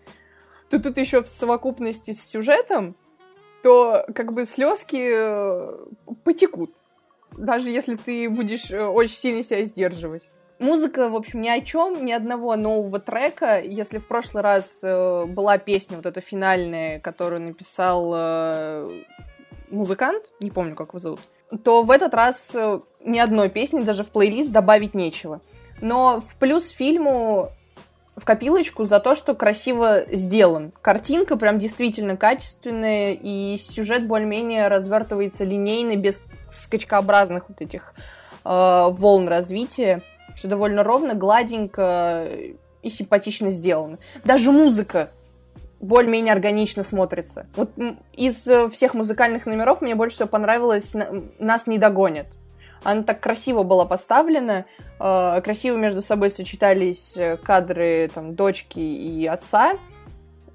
то 0.69 0.81
тут 0.81 0.99
еще 0.99 1.23
в 1.23 1.29
совокупности 1.29 2.13
с 2.13 2.27
сюжетом 2.27 2.97
то 3.65 4.05
как 4.15 4.35
бы 4.35 4.45
слезки 4.45 5.11
э, 5.11 5.87
потекут. 6.23 6.75
Даже 7.35 7.71
если 7.71 7.97
ты 7.97 8.29
будешь 8.29 8.71
э, 8.71 8.85
очень 8.85 9.15
сильно 9.15 9.43
себя 9.43 9.65
сдерживать. 9.65 10.29
Музыка, 10.59 11.09
в 11.09 11.17
общем, 11.17 11.41
ни 11.41 11.49
о 11.49 11.63
чем, 11.63 12.05
ни 12.05 12.13
одного 12.13 12.57
нового 12.57 13.01
трека. 13.01 13.59
Если 13.63 13.97
в 13.97 14.07
прошлый 14.07 14.43
раз 14.43 14.81
э, 14.83 15.25
была 15.25 15.57
песня 15.57 15.97
вот 15.97 16.05
эта 16.05 16.21
финальная, 16.21 17.01
которую 17.01 17.41
написал 17.41 18.13
э, 18.15 19.03
музыкант, 19.71 20.31
не 20.41 20.51
помню, 20.51 20.75
как 20.75 20.91
его 20.91 20.99
зовут, 20.99 21.21
то 21.65 21.85
в 21.85 21.91
этот 21.91 22.13
раз 22.13 22.55
э, 22.55 22.81
ни 23.01 23.19
одной 23.19 23.49
песни 23.49 23.81
даже 23.81 24.05
в 24.05 24.11
плейлист 24.11 24.53
добавить 24.53 24.93
нечего. 24.93 25.41
Но 25.81 26.21
в 26.21 26.35
плюс 26.37 26.69
фильму 26.69 27.51
в 28.17 28.25
копилочку 28.25 28.85
за 28.85 29.01
то, 29.01 29.17
что 29.17 29.35
красиво 29.35 30.05
сделан. 30.11 30.73
Картинка 30.81 31.37
прям 31.37 31.59
действительно 31.59 32.17
качественная, 32.17 33.13
и 33.13 33.57
сюжет 33.57 34.07
более-менее 34.07 34.69
развертывается 34.69 35.45
линейно, 35.45 35.97
без 35.97 36.21
скачкообразных 36.49 37.49
вот 37.49 37.61
этих 37.61 37.95
э, 38.45 38.87
волн 38.91 39.29
развития. 39.29 40.03
Все 40.37 40.49
довольно 40.49 40.83
ровно, 40.83 41.15
гладенько 41.15 42.29
и 42.83 42.91
симпатично 42.91 43.51
сделано. 43.51 43.99
Даже 44.25 44.51
музыка 44.53 45.11
более-менее 45.81 46.33
органично 46.33 46.83
смотрится. 46.83 47.47
Вот 47.57 47.71
из 48.13 48.49
всех 48.73 48.95
музыкальных 48.95 49.47
номеров 49.47 49.81
мне 49.81 49.95
больше 49.95 50.17
всего 50.17 50.29
понравилось 50.29 50.93
«Нас 51.39 51.67
не 51.67 51.79
догонят». 51.79 52.27
Она 52.85 53.03
так 53.03 53.21
красиво 53.21 53.63
была 53.63 53.87
поставлена, 53.87 54.67
э, 55.01 55.41
красиво 55.43 55.77
между 55.77 56.03
собой 56.03 56.31
сочетались 56.31 57.17
э, 57.17 57.39
кадры 57.39 58.11
там, 58.15 58.35
дочки 58.35 58.79
и 58.79 59.27
отца. 59.27 59.73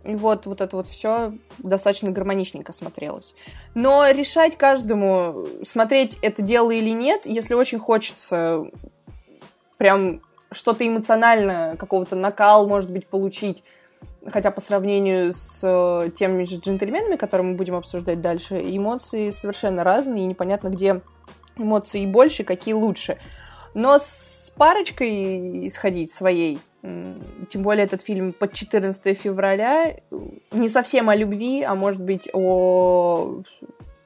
И 0.05 0.15
вот, 0.15 0.45
вот 0.45 0.62
это 0.62 0.77
вот 0.77 0.88
все 0.88 1.33
достаточно 1.57 2.12
гармоничненько 2.12 2.71
смотрелось. 2.71 3.36
Но 3.74 4.07
решать 4.09 4.57
каждому, 4.57 5.45
смотреть 5.67 6.17
это 6.21 6.41
дело 6.41 6.71
или 6.71 6.91
нет, 6.91 7.25
если 7.25 7.53
очень 7.53 7.79
хочется 7.79 8.63
прям 9.77 10.21
что-то 10.51 10.88
эмоционально, 10.88 11.75
какого-то 11.77 12.15
накал, 12.15 12.67
может 12.67 12.89
быть, 12.89 13.07
получить, 13.07 13.63
хотя 14.25 14.51
по 14.51 14.62
сравнению 14.62 15.33
с 15.33 15.59
э, 15.63 16.09
теми 16.17 16.43
же 16.43 16.55
джентльменами, 16.55 17.15
которые 17.15 17.48
мы 17.48 17.55
будем 17.55 17.75
обсуждать 17.75 18.21
дальше, 18.21 18.59
эмоции 18.59 19.31
совершенно 19.31 19.83
разные, 19.83 20.24
и 20.24 20.27
непонятно, 20.27 20.69
где 20.69 21.01
эмоции 21.59 22.05
больше, 22.05 22.43
какие 22.43 22.73
лучше. 22.73 23.17
Но 23.73 23.99
с 23.99 24.51
парочкой 24.55 25.67
исходить 25.67 26.11
своей, 26.11 26.59
тем 26.81 27.63
более 27.63 27.85
этот 27.85 28.01
фильм 28.01 28.33
под 28.33 28.53
14 28.53 29.17
февраля, 29.17 29.97
не 30.51 30.69
совсем 30.69 31.09
о 31.09 31.15
любви, 31.15 31.61
а 31.61 31.75
может 31.75 32.01
быть 32.01 32.29
о... 32.33 33.41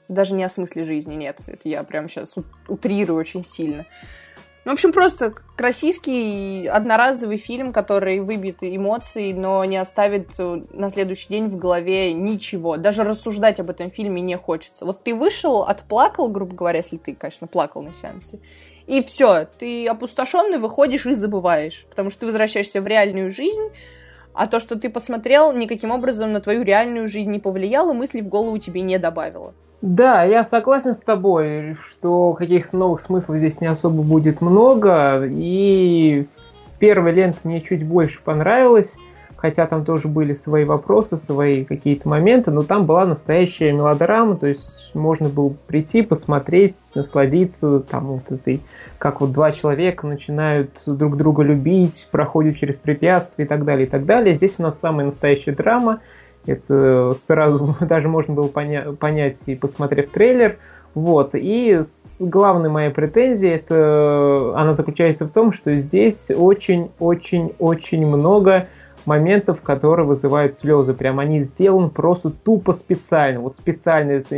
даже 0.08 0.34
не 0.34 0.44
о 0.44 0.50
смысле 0.50 0.86
жизни, 0.86 1.16
нет, 1.16 1.42
это 1.48 1.70
я 1.70 1.84
прям 1.84 2.10
сейчас 2.10 2.36
утрирую 2.68 3.20
очень 3.20 3.46
сильно. 3.46 3.86
Ну, 4.66 4.72
в 4.72 4.74
общем, 4.76 4.94
просто 4.94 5.34
российский 5.58 6.68
одноразовый 6.68 7.36
фильм, 7.36 7.74
который 7.74 8.22
выбьет 8.22 8.60
эмоции, 8.62 9.34
но 9.34 9.66
не 9.66 9.76
оставит 9.76 10.30
э, 10.40 10.62
на 10.72 10.90
следующий 10.90 11.28
день 11.28 11.48
в 11.48 11.58
голове 11.58 12.14
ничего. 12.14 12.78
Даже 12.78 13.04
рассуждать 13.04 13.60
об 13.60 13.70
этом 13.70 13.92
фильме 13.92 14.22
не 14.22 14.38
хочется. 14.38 14.86
Вот 14.86 15.04
ты 15.04 15.16
вышел, 15.16 15.64
отплакал, 15.64 16.30
грубо 16.30 16.56
говоря, 16.56 16.78
если 16.78 16.96
ты, 16.96 17.14
конечно, 17.14 17.46
плакал 17.46 17.82
на 17.82 17.94
сеансе, 17.94 18.40
и 18.88 19.04
все, 19.04 19.48
ты 19.60 19.86
опустошенный 19.86 20.60
выходишь 20.60 21.06
и 21.06 21.14
забываешь, 21.14 21.86
потому 21.90 22.10
что 22.10 22.22
ты 22.22 22.26
возвращаешься 22.28 22.82
в 22.82 22.88
реальную 22.88 23.32
жизнь, 23.32 23.70
а 24.34 24.48
то, 24.48 24.62
что 24.62 24.78
ты 24.78 24.90
посмотрел, 24.90 25.52
никаким 25.52 25.92
образом 25.92 26.32
на 26.32 26.40
твою 26.40 26.64
реальную 26.64 27.08
жизнь 27.08 27.32
не 27.32 27.40
повлияло, 27.40 27.92
мысли 27.92 28.22
в 28.22 28.30
голову 28.30 28.58
тебе 28.60 28.82
не 28.82 28.98
добавило. 28.98 29.54
Да, 29.84 30.24
я 30.24 30.46
согласен 30.46 30.96
с 30.96 31.02
тобой, 31.02 31.76
что 31.76 32.32
каких-то 32.32 32.78
новых 32.78 33.02
смыслов 33.02 33.38
здесь 33.38 33.60
не 33.60 33.68
особо 33.68 34.02
будет 34.02 34.40
много. 34.40 35.26
И 35.26 36.26
первая 36.80 37.14
лента 37.14 37.40
мне 37.44 37.60
чуть 37.60 37.86
больше 37.86 38.22
понравилась, 38.24 38.96
хотя 39.36 39.68
там 39.68 39.84
тоже 39.84 40.08
были 40.08 40.32
свои 40.32 40.64
вопросы, 40.64 41.18
свои 41.18 41.66
какие-то 41.66 42.08
моменты, 42.08 42.50
но 42.52 42.64
там 42.64 42.86
была 42.86 43.06
настоящая 43.06 43.74
мелодрама, 43.74 44.38
то 44.38 44.48
есть 44.48 44.96
можно 44.96 45.28
было 45.28 45.54
прийти, 45.68 46.02
посмотреть, 46.02 46.78
насладиться 46.96 47.82
там 47.82 48.06
вот 48.06 48.32
этой, 48.32 48.62
как 49.00 49.20
вот 49.20 49.34
два 49.34 49.52
человека 49.52 50.08
начинают 50.08 50.82
друг 50.88 51.18
друга 51.18 51.44
любить, 51.44 52.08
проходят 52.10 52.56
через 52.56 52.78
препятствия 52.78 53.44
и 53.44 53.48
так 53.50 53.66
далее, 53.66 53.86
и 53.86 53.90
так 53.90 54.06
далее. 54.06 54.34
Здесь 54.34 54.56
у 54.60 54.62
нас 54.62 54.80
самая 54.80 55.08
настоящая 55.08 55.52
драма, 55.52 56.00
это 56.46 57.14
сразу 57.16 57.76
даже 57.82 58.08
можно 58.08 58.34
было 58.34 58.48
поня- 58.48 58.96
понять 58.96 59.42
и 59.46 59.56
посмотрев 59.56 60.10
трейлер. 60.10 60.58
Вот. 60.94 61.32
И 61.34 61.82
главная 62.20 62.70
моя 62.70 62.92
претензия, 62.92 63.56
это 63.56 64.54
она 64.56 64.74
заключается 64.74 65.28
в 65.28 65.32
том, 65.32 65.52
что 65.52 65.76
здесь 65.78 66.30
очень-очень-очень 66.30 68.06
много 68.06 68.68
моментов, 69.06 69.62
которые 69.62 70.06
вызывают 70.06 70.58
слезы. 70.58 70.94
Прям 70.94 71.20
они 71.20 71.44
сделаны 71.44 71.90
просто 71.90 72.30
тупо 72.30 72.74
специально. 72.74 73.40
Вот 73.40 73.56
специально 73.56 74.12
это 74.12 74.36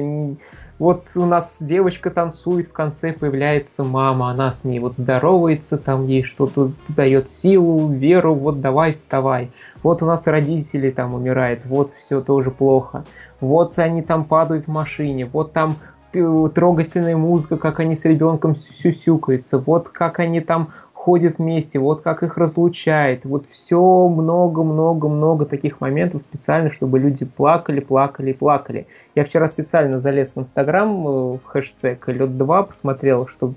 вот 0.78 1.10
у 1.16 1.26
нас 1.26 1.58
девочка 1.62 2.10
танцует, 2.10 2.68
в 2.68 2.74
конце 2.74 3.14
появляется 3.14 3.86
мама, 3.86 4.30
она 4.32 4.52
с 4.52 4.66
ней 4.66 4.80
вот 4.80 4.96
здоровается, 4.96 5.78
там 5.78 6.06
ей 6.06 6.24
что-то 6.24 6.72
дает 6.90 7.30
силу, 7.30 7.90
веру, 7.90 8.34
вот 8.36 8.60
давай, 8.60 8.92
вставай. 8.92 9.52
Вот 9.86 10.02
у 10.02 10.08
нас 10.08 10.26
родители 10.26 10.90
там 10.90 11.14
умирают, 11.14 11.64
вот 11.68 11.92
все 11.92 12.20
тоже 12.20 12.50
плохо. 12.50 13.06
Вот 13.40 13.78
они 13.78 14.02
там 14.02 14.26
падают 14.26 14.66
в 14.66 14.70
машине, 14.70 15.28
вот 15.32 15.54
там 15.54 15.76
трогательная 16.12 17.16
музыка, 17.16 17.58
как 17.58 17.80
они 17.80 17.94
с 17.94 18.04
ребенком 18.04 18.56
сюсюкаются, 18.56 19.60
вот 19.60 19.90
как 19.90 20.18
они 20.18 20.42
там 20.42 20.70
ходят 20.92 21.38
вместе, 21.38 21.78
вот 21.78 22.02
как 22.02 22.24
их 22.24 22.36
разлучает, 22.36 23.26
вот 23.26 23.46
все 23.46 24.08
много-много-много 24.08 25.46
таких 25.46 25.80
моментов 25.80 26.24
специально, 26.24 26.72
чтобы 26.72 26.98
люди 26.98 27.24
плакали, 27.24 27.80
плакали, 27.80 28.34
плакали. 28.34 28.88
Я 29.14 29.24
вчера 29.24 29.48
специально 29.48 30.00
залез 30.00 30.36
в 30.36 30.40
Инстаграм 30.40 31.08
э, 31.08 31.12
в 31.12 31.42
хэштег 31.44 32.08
лед 32.08 32.38
2 32.38 32.64
посмотрел, 32.64 33.28
что 33.28 33.54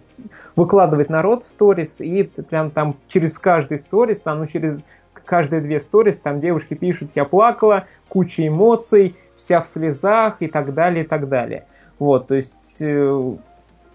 выкладывает 0.57 1.09
народ 1.09 1.45
в 1.45 1.47
сторис, 1.47 2.03
и 2.03 2.23
прям 2.23 2.71
там 2.71 2.97
через 3.07 3.39
каждый 3.39 3.79
сторис, 3.79 4.21
там, 4.21 4.41
ну, 4.41 4.47
через 4.47 4.85
каждые 5.29 5.61
две 5.61 5.79
сторис, 5.79 6.21
там 6.21 6.41
девушки 6.41 6.75
пишут, 6.75 7.11
я 7.15 7.25
плакала, 7.25 7.85
куча 8.09 8.49
эмоций, 8.49 9.15
вся 9.37 9.61
в 9.61 9.67
слезах 9.67 10.37
и 10.41 10.49
так 10.49 10.75
далее, 10.75 11.05
и 11.05 11.07
так 11.07 11.29
далее. 11.29 11.65
Вот, 11.99 12.29
то 12.29 12.35
есть 12.35 12.79
э, 12.81 13.37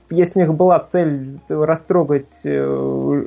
если 0.09 0.39
у 0.39 0.43
них 0.43 0.53
была 0.53 0.79
цель 0.79 1.39
растрогать 1.49 2.41
э, 2.45 3.23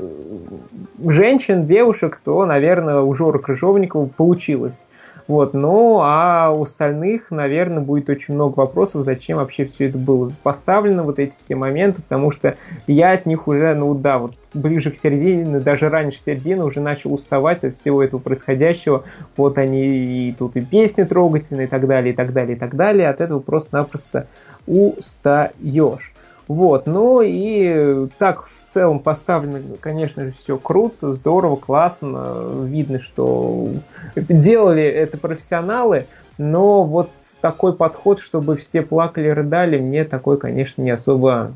женщин, 1.05 1.67
девушек, 1.67 2.21
то, 2.25 2.47
наверное, 2.47 3.01
у 3.01 3.13
Жора 3.15 3.39
Крыжовникова 3.39 4.07
получилось. 4.07 4.87
Вот, 5.29 5.55
ну, 5.55 6.01
а 6.03 6.51
у 6.51 6.63
остальных, 6.63 7.31
наверное, 7.31 7.83
будет 7.83 8.09
очень 8.09 8.35
много 8.35 8.61
вопросов, 8.61 9.03
зачем 9.03 9.39
вообще 9.39 9.65
все 9.65 9.89
это 9.89 9.99
было 9.99 10.33
поставлено, 10.45 11.03
вот 11.03 11.19
эти 11.19 11.37
все 11.37 11.57
моменты, 11.57 12.01
потому 12.01 12.31
что 12.31 12.57
я 12.87 13.13
от 13.13 13.27
них 13.27 13.49
уже, 13.49 13.75
ну 13.75 13.95
да, 13.95 14.19
вот 14.19 14.35
ближе 14.55 14.93
к 14.93 14.97
середине, 14.97 15.59
даже 15.59 15.89
раньше 15.89 16.21
середины 16.21 16.65
уже 16.65 16.81
начал 16.81 17.13
уставать 17.13 17.65
от 17.65 17.75
всего 17.75 18.03
этого 18.03 18.21
происходящего. 18.21 19.05
Вот 19.37 19.59
они 19.59 20.29
и 20.29 20.33
тут 20.33 20.57
и 20.57 20.61
песни 20.61 21.03
трогательные 21.03 21.67
и 21.67 21.71
так 21.71 21.87
далее, 21.87 22.13
и 22.13 22.17
так 22.17 22.33
далее, 22.33 22.57
и 22.57 22.59
так 22.59 22.75
далее. 22.75 23.09
От 23.09 23.21
этого 23.21 23.41
просто-напросто 23.41 24.29
устаешь. 24.67 26.13
Вот, 26.49 26.87
ну 26.87 27.23
и 27.23 28.07
так 28.19 28.47
в 28.47 28.73
целом 28.73 29.01
поставлено, 29.01 29.77
конечно 29.81 30.27
же, 30.27 30.31
все 30.31 30.57
круто, 30.59 31.13
здорово, 31.13 31.57
классно. 31.57 32.65
Видно, 32.65 33.01
что 33.01 33.69
делали 34.15 34.85
это 34.85 35.19
профессионалы, 35.19 36.07
но 36.39 36.85
вот 36.85 37.11
такой 37.41 37.75
подход, 37.75 38.21
чтобы 38.21 38.57
все 38.57 38.83
плакали, 38.83 39.29
рыдали, 39.29 39.79
мне 39.79 40.05
такой, 40.05 40.39
конечно, 40.39 40.83
не 40.83 40.91
особо 40.91 41.53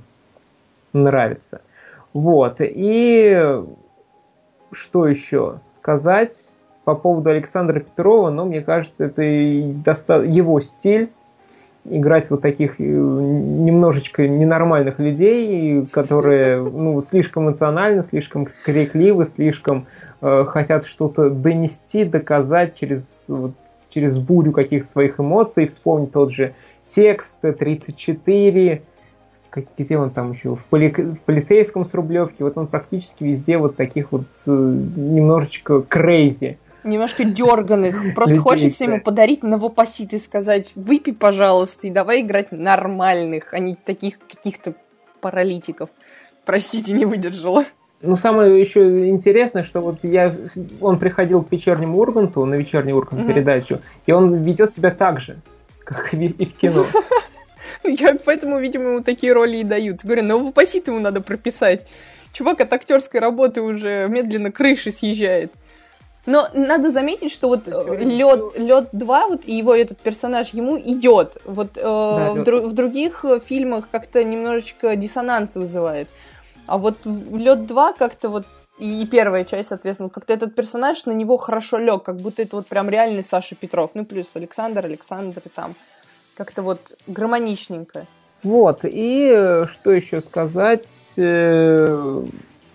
нравится. 0.92 1.60
Вот, 2.12 2.56
и 2.58 3.62
что 4.72 5.06
еще 5.06 5.60
сказать 5.72 6.56
по 6.84 6.96
поводу 6.96 7.30
Александра 7.30 7.78
Петрова, 7.78 8.30
ну, 8.30 8.44
мне 8.44 8.60
кажется, 8.60 9.04
это 9.04 9.22
его 9.22 10.60
стиль, 10.60 11.12
играть 11.84 12.30
вот 12.30 12.42
таких 12.42 12.80
э, 12.80 12.84
немножечко 12.84 14.26
ненормальных 14.28 14.98
людей, 14.98 15.86
которые 15.86 16.62
ну, 16.62 17.00
слишком 17.00 17.44
эмоциональны, 17.44 18.02
слишком 18.02 18.46
крикливы, 18.64 19.24
слишком 19.26 19.86
э, 20.20 20.44
хотят 20.46 20.84
что-то 20.84 21.30
донести, 21.30 22.04
доказать 22.04 22.74
через, 22.74 23.24
вот, 23.28 23.52
через 23.88 24.18
бурю 24.18 24.52
каких-то 24.52 24.88
своих 24.88 25.20
эмоций. 25.20 25.66
Вспомнить 25.66 26.12
тот 26.12 26.30
же 26.30 26.54
текст 26.84 27.40
34, 27.40 28.82
как, 29.48 29.64
где 29.76 29.98
он 29.98 30.10
там 30.10 30.32
еще, 30.32 30.54
в, 30.56 30.64
поли, 30.66 30.90
в 30.90 31.20
полицейском 31.20 31.84
с 31.84 31.94
Рублевки, 31.94 32.42
вот 32.42 32.56
он 32.58 32.66
практически 32.66 33.24
везде 33.24 33.58
вот 33.58 33.76
таких 33.76 34.12
вот 34.12 34.26
э, 34.46 34.50
немножечко 34.50 35.80
крейзи 35.80 36.58
немножко 36.84 37.24
дерганых. 37.24 38.14
Просто 38.14 38.38
хочется 38.38 38.84
ему 38.84 39.00
подарить 39.00 39.42
новопосит 39.42 40.12
и 40.12 40.18
сказать, 40.18 40.72
выпей, 40.74 41.14
пожалуйста, 41.14 41.86
и 41.86 41.90
давай 41.90 42.20
играть 42.20 42.52
нормальных, 42.52 43.52
а 43.52 43.58
не 43.58 43.74
таких 43.74 44.18
каких-то 44.18 44.74
паралитиков. 45.20 45.90
Простите, 46.44 46.92
не 46.92 47.04
выдержала. 47.04 47.64
Ну, 48.02 48.16
самое 48.16 48.58
еще 48.58 49.08
интересное, 49.10 49.62
что 49.62 49.80
вот 49.82 49.98
я, 50.02 50.34
он 50.80 50.98
приходил 50.98 51.42
к 51.42 51.52
вечернему 51.52 51.98
Урганту, 51.98 52.46
на 52.46 52.54
вечерний 52.54 52.94
Ургант 52.94 53.22
mm-hmm. 53.22 53.28
передачу, 53.28 53.80
и 54.06 54.12
он 54.12 54.42
ведет 54.42 54.74
себя 54.74 54.90
так 54.90 55.20
же, 55.20 55.36
как 55.84 56.14
и 56.14 56.28
в 56.28 56.56
кино. 56.56 56.86
Я 57.84 58.16
поэтому, 58.24 58.58
видимо, 58.58 58.84
ему 58.90 59.02
такие 59.02 59.32
роли 59.34 59.58
и 59.58 59.64
дают. 59.64 60.02
Говорю, 60.02 60.22
новопосит 60.24 60.86
ему 60.86 60.98
надо 60.98 61.20
прописать. 61.20 61.86
Чувак 62.32 62.60
от 62.60 62.72
актерской 62.72 63.20
работы 63.20 63.60
уже 63.60 64.06
медленно 64.08 64.50
крыши 64.50 64.92
съезжает. 64.92 65.52
Но 66.26 66.48
надо 66.52 66.92
заметить, 66.92 67.32
что 67.32 67.48
вот 67.48 67.66
лед, 67.66 68.58
лед 68.58 68.88
2, 68.92 69.28
вот 69.28 69.44
его 69.46 69.74
этот 69.74 69.98
персонаж 69.98 70.50
ему 70.50 70.78
идет. 70.78 71.38
Вот 71.44 71.70
э, 71.76 71.82
да, 71.82 72.32
в, 72.32 72.44
дру, 72.44 72.60
в 72.60 72.72
других 72.72 73.24
фильмах 73.46 73.88
как-то 73.90 74.22
немножечко 74.22 74.96
диссонанс 74.96 75.54
вызывает. 75.54 76.08
А 76.66 76.78
вот 76.78 76.98
лед 77.04 77.66
2 77.66 77.92
как-то 77.94 78.28
вот 78.28 78.44
и 78.78 79.06
первая 79.06 79.44
часть, 79.44 79.68
соответственно, 79.68 80.08
как-то 80.08 80.32
этот 80.32 80.54
персонаж 80.54 81.04
на 81.04 81.12
него 81.12 81.36
хорошо 81.36 81.76
лег, 81.78 82.02
как 82.02 82.16
будто 82.16 82.42
это 82.42 82.56
вот 82.56 82.66
прям 82.66 82.88
реальный 82.88 83.22
Саша 83.22 83.54
Петров. 83.54 83.90
Ну, 83.94 84.06
плюс 84.06 84.28
Александр, 84.34 84.86
Александр 84.86 85.42
там. 85.54 85.74
Как-то 86.34 86.62
вот 86.62 86.80
гармоничненько. 87.06 88.06
Вот, 88.42 88.80
и 88.84 89.64
что 89.70 89.90
еще 89.90 90.22
сказать? 90.22 91.14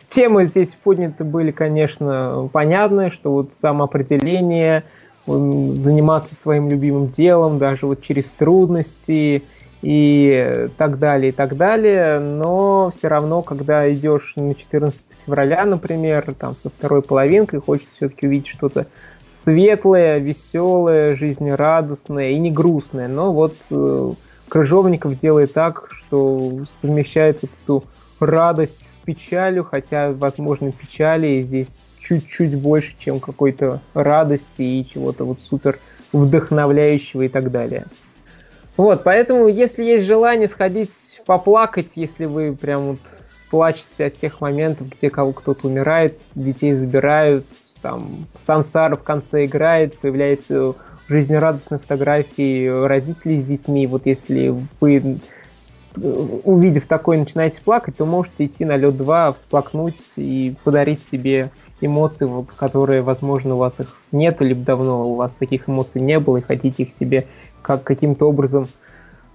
Темы 0.08 0.46
здесь 0.46 0.76
подняты 0.76 1.24
были, 1.24 1.52
конечно, 1.52 2.50
понятные, 2.52 3.10
что 3.10 3.32
вот 3.32 3.54
самоопределение, 3.54 4.84
заниматься 5.26 6.36
своим 6.36 6.70
любимым 6.70 7.08
делом, 7.08 7.58
даже 7.58 7.88
вот 7.88 8.02
через 8.02 8.26
трудности, 8.26 9.44
и 9.86 10.68
так 10.78 10.98
далее, 10.98 11.30
и 11.30 11.32
так 11.32 11.58
далее, 11.58 12.18
но 12.18 12.90
все 12.90 13.08
равно, 13.08 13.44
когда 13.44 13.92
идешь 13.94 14.34
на 14.36 14.56
14 14.56 15.16
февраля, 15.26 15.64
например, 15.64 16.34
там 16.40 16.56
со 16.56 16.70
второй 16.70 17.04
половинкой, 17.04 17.62
хочется 17.62 17.94
все-таки 17.94 18.26
увидеть 18.26 18.48
что-то 18.48 18.88
светлое, 19.28 20.18
веселое, 20.18 21.16
жизнерадостное 21.16 22.32
и 22.32 22.40
не 22.40 22.50
грустное. 22.50 23.08
Но 23.08 23.32
вот 23.32 23.54
э, 23.70 24.12
Крыжовников 24.50 25.18
делает 25.18 25.54
так, 25.54 25.90
что 25.92 26.64
совмещает 26.66 27.44
вот 27.44 27.52
эту 27.64 27.84
радость 28.20 28.96
с 28.96 29.00
печалью, 29.00 29.64
хотя, 29.64 30.12
возможно, 30.12 30.72
печали 30.72 31.42
здесь 31.42 31.86
чуть-чуть 32.00 32.56
больше, 32.56 32.96
чем 32.98 33.20
какой-то 33.20 33.82
радости 33.94 34.62
и 34.62 34.88
чего-то 34.88 35.26
вот 35.26 35.40
супер 35.40 35.80
вдохновляющего 36.14 37.24
и 37.24 37.30
так 37.30 37.52
далее. 37.52 37.88
Вот, 38.78 39.04
поэтому, 39.04 39.48
если 39.48 39.84
есть 39.84 40.06
желание 40.06 40.48
сходить 40.48 41.22
поплакать, 41.26 41.94
если 41.96 42.26
вы 42.26 42.56
прям 42.56 42.92
вот 42.92 43.00
плачете 43.50 44.06
от 44.06 44.18
тех 44.18 44.42
моментов, 44.42 44.90
где 44.90 45.10
кого 45.10 45.32
кто-то 45.32 45.68
умирает, 45.68 46.20
детей 46.36 46.74
забирают, 46.74 47.46
там 47.82 48.28
Сансара 48.36 48.96
в 48.96 49.04
конце 49.04 49.46
играет, 49.46 49.98
появляется 49.98 50.74
жизнерадостные 51.08 51.80
фотографии 51.80 52.68
родителей 52.86 53.38
с 53.38 53.44
детьми. 53.44 53.88
Вот 53.88 54.06
если 54.06 54.54
вы 54.80 55.20
увидев 55.98 56.86
такое, 56.88 57.18
начинаете 57.18 57.62
плакать, 57.62 57.98
то 57.98 58.06
можете 58.06 58.46
идти 58.46 58.66
на 58.66 58.78
лед 58.78 58.98
2, 58.98 59.34
всплакнуть 59.34 60.02
и 60.16 60.56
подарить 60.64 61.04
себе 61.04 61.52
эмоции, 61.82 62.26
вот, 62.26 62.48
которые, 62.56 63.02
возможно, 63.02 63.56
у 63.56 63.58
вас 63.58 63.80
их 63.80 63.98
нет, 64.12 64.42
либо 64.42 64.64
давно 64.64 65.10
у 65.10 65.16
вас 65.16 65.34
таких 65.38 65.70
эмоций 65.70 66.02
не 66.02 66.20
было, 66.20 66.38
и 66.38 66.42
хотите 66.42 66.84
их 66.84 66.92
себе 66.92 67.28
как 67.62 67.84
каким-то 67.84 68.28
образом 68.28 68.68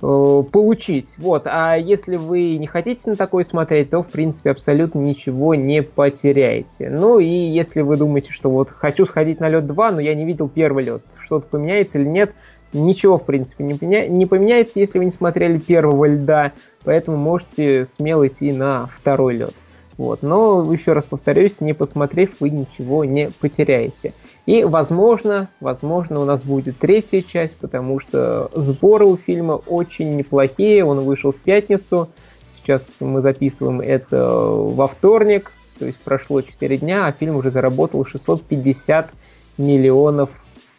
э, 0.03 0.42
получить. 0.53 1.14
Вот. 1.18 1.42
А 1.46 1.77
если 1.77 2.16
вы 2.16 2.57
не 2.57 2.66
хотите 2.66 3.11
на 3.11 3.16
такое 3.16 3.44
смотреть, 3.44 3.90
то, 3.90 4.03
в 4.03 4.09
принципе, 4.09 4.51
абсолютно 4.51 5.01
ничего 5.01 5.55
не 5.55 5.83
потеряете. 5.83 6.90
Ну 6.90 7.18
и 7.18 7.27
если 7.27 7.81
вы 7.81 7.96
думаете, 7.96 8.33
что 8.33 8.51
вот 8.51 8.70
хочу 8.70 9.05
сходить 9.07 9.40
на 9.40 9.49
лед 9.49 9.66
2, 9.66 9.90
но 9.92 10.01
я 10.01 10.14
не 10.14 10.25
видел 10.25 10.49
первый 10.49 10.85
лед, 10.85 11.03
что-то 11.20 11.46
поменяется 11.46 11.99
или 11.99 12.07
нет– 12.07 12.33
ничего, 12.73 13.19
в 13.19 13.25
принципе, 13.25 13.65
не, 13.65 13.75
поменя... 13.75 14.09
не 14.09 14.27
поменяется, 14.27 14.79
если 14.79 14.99
вы 14.99 15.07
не 15.07 15.11
смотрели 15.11 15.59
первого 15.59 16.07
льда, 16.07 16.53
поэтому 16.85 17.17
можете 17.17 17.85
смело 17.85 18.27
идти 18.27 18.53
на 18.53 18.87
второй 18.87 19.35
лед. 19.35 19.55
Вот. 20.01 20.23
Но, 20.23 20.73
еще 20.73 20.95
раз 20.95 21.05
повторюсь, 21.05 21.61
не 21.61 21.75
посмотрев, 21.75 22.37
вы 22.41 22.49
ничего 22.49 23.05
не 23.05 23.31
потеряете. 23.39 24.15
И, 24.47 24.65
возможно, 24.65 25.51
возможно, 25.61 26.21
у 26.21 26.25
нас 26.25 26.43
будет 26.43 26.79
третья 26.79 27.21
часть, 27.21 27.57
потому 27.57 28.01
что 28.01 28.51
сборы 28.55 29.05
у 29.05 29.19
фильма 29.19 29.53
очень 29.53 30.17
неплохие. 30.17 30.87
Он 30.87 31.01
вышел 31.01 31.33
в 31.33 31.37
пятницу. 31.37 32.09
Сейчас 32.51 32.97
мы 33.01 33.21
записываем 33.21 33.83
это 33.83 34.27
во 34.27 34.89
вторник, 34.89 35.53
то 35.79 35.87
есть 35.87 36.01
прошло 36.01 36.41
4 36.41 36.79
дня, 36.79 37.07
а 37.07 37.13
фильм 37.13 37.37
уже 37.37 37.51
заработал 37.51 38.05
650 38.05 39.11
миллионов 39.59 40.31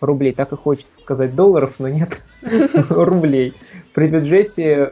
рублей. 0.01 0.33
Так 0.33 0.51
и 0.51 0.55
хочется 0.55 0.99
сказать 0.99 1.35
долларов, 1.35 1.75
но 1.79 1.87
нет 1.87 2.21
рублей. 2.89 3.53
При 3.93 4.07
бюджете, 4.07 4.91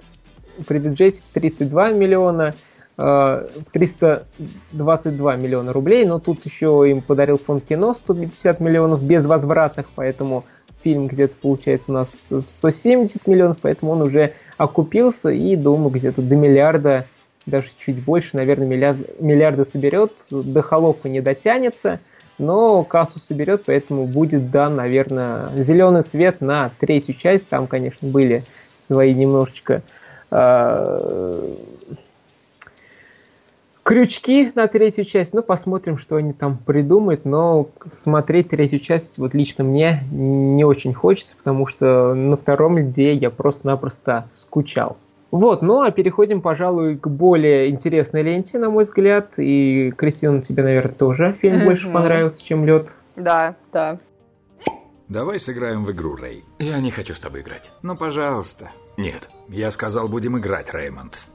при 0.68 0.78
бюджете 0.78 1.22
в 1.22 1.34
32 1.34 1.92
миллиона, 1.92 2.56
э, 2.98 3.02
в 3.02 3.72
322 3.72 5.36
миллиона 5.36 5.74
рублей, 5.74 6.06
но 6.06 6.20
тут 6.20 6.46
еще 6.46 6.86
им 6.88 7.02
подарил 7.02 7.38
фонд 7.38 7.66
кино 7.68 7.94
150 7.94 8.60
миллионов 8.60 9.04
безвозвратных, 9.04 9.88
поэтому 9.96 10.46
фильм 10.84 11.08
где-то 11.08 11.36
получается 11.38 11.92
у 11.92 11.96
нас 11.96 12.28
в 12.30 12.42
170 12.42 13.28
миллионов, 13.28 13.58
поэтому 13.62 13.92
он 13.92 14.02
уже 14.04 14.34
окупился 14.58 15.30
и, 15.30 15.56
думаю, 15.56 15.90
где-то 15.90 16.22
до 16.22 16.36
миллиарда, 16.36 17.06
даже 17.46 17.70
чуть 17.78 18.04
больше, 18.04 18.38
наверное, 18.38 18.68
миллиард, 18.68 19.20
миллиарда 19.20 19.66
соберет, 19.66 20.14
до 20.30 20.62
холопа 20.62 21.08
не 21.08 21.20
дотянется– 21.20 22.00
но 22.40 22.84
кассу 22.84 23.20
соберет, 23.20 23.64
поэтому 23.66 24.06
будет 24.06 24.50
дан, 24.50 24.76
наверное, 24.76 25.50
зеленый 25.56 26.04
свет 26.04 26.42
на 26.42 26.72
третью 26.80 27.16
часть. 27.16 27.50
Там, 27.50 27.68
конечно, 27.68 28.08
были 28.08 28.44
свои 28.76 29.14
немножечко 29.14 29.82
э, 30.32 31.56
крючки 33.84 34.52
на 34.56 34.68
третью 34.68 35.06
часть. 35.06 35.34
Ну, 35.34 35.42
посмотрим, 35.42 35.98
что 35.98 36.16
они 36.16 36.34
там 36.34 36.58
придумают. 36.58 37.26
Но 37.26 37.70
смотреть 37.90 38.50
третью 38.50 38.80
часть 38.80 39.18
вот 39.18 39.34
лично 39.34 39.64
мне 39.64 40.04
не 40.12 40.64
очень 40.64 40.94
хочется, 40.94 41.36
потому 41.38 41.68
что 41.68 42.14
на 42.14 42.38
втором 42.38 42.78
льде 42.78 43.14
я 43.14 43.30
просто-напросто 43.30 44.30
скучал. 44.32 44.98
Вот, 45.32 45.62
ну 45.62 45.82
а 45.82 45.92
переходим, 45.92 46.42
пожалуй, 46.42 46.98
к 46.98 47.08
более 47.08 47.70
интересной 47.70 48.24
ленте, 48.24 48.58
на 48.58 48.70
мой 48.70 48.84
взгляд. 48.84 49.34
И, 49.38 49.94
Кристина, 49.96 50.42
тебе, 50.42 50.64
наверное, 50.64 50.94
тоже 50.94 51.34
фильм 51.40 51.58
mm-hmm. 51.58 51.66
больше 51.66 51.92
понравился, 51.92 52.44
чем 52.44 52.66
лед. 52.66 52.90
Да, 53.16 53.56
да. 53.72 54.00
Давай 55.08 55.40
сыграем 55.40 55.86
в 55.86 55.92
игру, 55.92 56.16
Рэй. 56.16 56.44
Я 56.60 56.80
не 56.80 56.92
хочу 56.92 57.16
с 57.16 57.20
тобой 57.20 57.42
играть. 57.42 57.72
Ну, 57.82 57.96
пожалуйста. 57.96 58.70
Нет. 58.98 59.30
Я 59.48 59.72
сказал, 59.72 60.08
будем 60.08 60.38
играть, 60.38 60.74
Реймонд. 60.74 61.26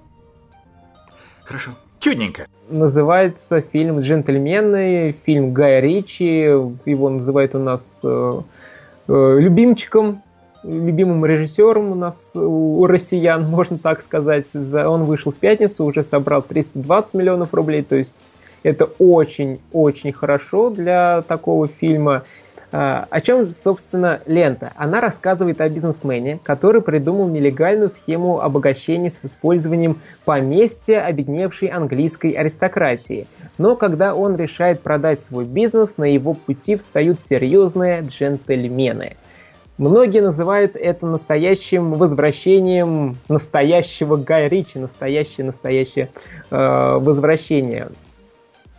Хорошо. 1.44 1.72
Чудненько. 1.98 2.46
Называется 2.68 3.62
фильм 3.62 4.00
«Джентльмены», 4.00 5.12
фильм 5.24 5.52
Гая 5.52 5.80
Ричи. 5.80 6.42
Его 6.84 7.08
называют 7.08 7.54
у 7.54 7.58
нас 7.58 8.00
э, 8.02 8.40
э, 9.08 9.36
любимчиком 9.40 10.22
любимым 10.64 11.24
режиссером 11.24 11.92
у 11.92 11.94
нас, 11.94 12.32
у 12.34 12.86
россиян, 12.86 13.44
можно 13.48 13.78
так 13.78 14.00
сказать. 14.00 14.46
Он 14.54 15.04
вышел 15.04 15.32
в 15.32 15.36
пятницу, 15.36 15.84
уже 15.84 16.02
собрал 16.02 16.42
320 16.42 17.14
миллионов 17.14 17.54
рублей, 17.54 17.82
то 17.82 17.96
есть 17.96 18.36
это 18.62 18.86
очень-очень 18.98 20.12
хорошо 20.12 20.70
для 20.70 21.22
такого 21.22 21.68
фильма. 21.68 22.24
А, 22.76 23.06
о 23.08 23.20
чем, 23.20 23.52
собственно, 23.52 24.20
лента? 24.26 24.72
Она 24.74 25.00
рассказывает 25.00 25.60
о 25.60 25.68
бизнесмене, 25.68 26.40
который 26.42 26.82
придумал 26.82 27.28
нелегальную 27.28 27.88
схему 27.88 28.40
обогащения 28.40 29.10
с 29.10 29.20
использованием 29.22 30.00
поместья 30.24 31.04
обедневшей 31.04 31.68
английской 31.68 32.32
аристократии. 32.32 33.28
Но 33.58 33.76
когда 33.76 34.14
он 34.14 34.34
решает 34.34 34.80
продать 34.80 35.20
свой 35.20 35.44
бизнес, 35.44 35.98
на 35.98 36.12
его 36.12 36.34
пути 36.34 36.74
встают 36.76 37.20
серьезные 37.20 38.00
джентльмены– 38.00 39.16
Многие 39.76 40.20
называют 40.20 40.76
это 40.76 41.06
настоящим 41.06 41.94
возвращением 41.94 43.18
настоящего 43.28 44.16
Гая 44.16 44.48
Ричи, 44.48 44.78
настоящее-настоящее 44.78 46.10
э, 46.50 46.98
возвращение. 47.00 47.90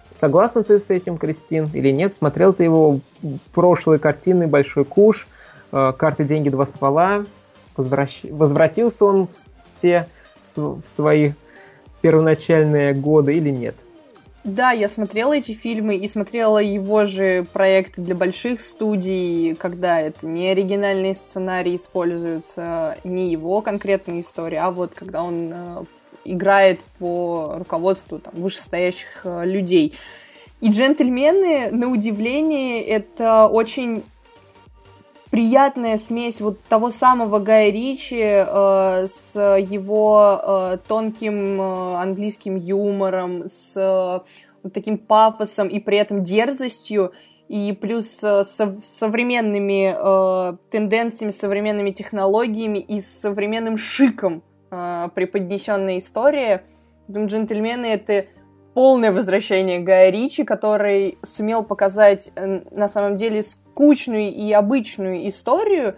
Согласна 0.10 0.64
ты 0.64 0.80
с 0.80 0.90
этим, 0.90 1.18
Кристин, 1.18 1.70
или 1.74 1.92
нет? 1.92 2.14
Смотрел 2.14 2.54
ты 2.54 2.64
его 2.64 3.02
прошлые 3.54 4.00
картины 4.00 4.48
«Большой 4.48 4.86
куш», 4.86 5.28
э, 5.74 5.92
«Карты, 5.98 6.24
деньги, 6.24 6.48
два 6.48 6.66
ствола». 6.66 7.26
Возвращ... 7.76 8.22
Возвратился 8.24 9.04
он 9.04 9.28
в 9.28 9.82
те 9.82 10.08
в 10.56 10.82
свои 10.82 11.34
первоначальные 12.00 12.94
годы 12.94 13.36
или 13.36 13.50
нет? 13.50 13.76
Да, 14.46 14.70
я 14.70 14.90
смотрела 14.90 15.36
эти 15.36 15.54
фильмы 15.54 15.96
и 15.96 16.08
смотрела 16.08 16.60
его 16.60 17.06
же 17.06 17.48
проекты 17.52 18.04
для 18.04 18.14
больших 18.14 18.62
студий, 18.62 19.56
когда 19.56 20.00
это 20.00 20.28
не 20.28 20.50
оригинальные 20.50 21.16
сценарии 21.16 21.76
используются, 21.76 22.96
не 23.04 23.32
его 23.32 23.62
конкретная 23.62 24.22
история, 24.22 24.60
а 24.60 24.70
вот 24.70 24.94
когда 24.94 25.24
он 25.24 25.52
э, 25.52 25.84
играет 26.26 26.80
по 27.00 27.56
руководству 27.58 28.20
там, 28.20 28.36
вышестоящих 28.36 29.22
э, 29.24 29.46
людей. 29.46 29.96
И 30.62 30.70
«Джентльмены», 30.70 31.72
на 31.72 31.90
удивление, 31.90 32.84
это 32.84 33.48
очень 33.48 34.04
приятная 35.30 35.98
смесь 35.98 36.40
вот 36.42 36.62
того 36.64 36.90
самого 36.90 37.40
Гая 37.40 37.72
Ричи 37.72 38.20
э, 38.22 39.08
с 39.08 39.36
его 39.36 40.42
э, 40.42 40.78
тонким 40.88 41.62
э, 41.62 41.96
английским 41.98 42.56
юмором, 42.56 43.46
с 43.48 43.74
э, 43.76 44.20
вот 44.64 44.74
таким 44.74 44.98
пафосом 44.98 45.68
и 45.68 45.80
при 45.80 45.98
этом 45.98 46.24
дерзостью, 46.24 47.14
и 47.48 47.74
плюс 47.74 48.24
э, 48.24 48.44
со 48.44 48.76
современными 48.84 49.96
э, 49.96 50.58
тенденциями, 50.72 51.32
современными 51.32 51.92
технологиями 51.92 52.80
и 52.80 53.02
современным 53.02 53.78
шиком 53.78 54.44
э, 54.72 55.10
преподнесенная 55.14 56.00
история. 56.00 56.64
Думаю, 57.08 57.30
джентльмены 57.30 57.86
это 57.86 58.26
полное 58.74 59.12
возвращение 59.12 59.80
Гая 59.80 60.10
Ричи, 60.10 60.44
который 60.44 61.18
сумел 61.24 61.64
показать 61.64 62.32
э, 62.36 62.62
на 62.72 62.88
самом 62.88 63.18
деле 63.18 63.44
скучную 63.76 64.34
и 64.34 64.54
обычную 64.54 65.28
историю, 65.28 65.96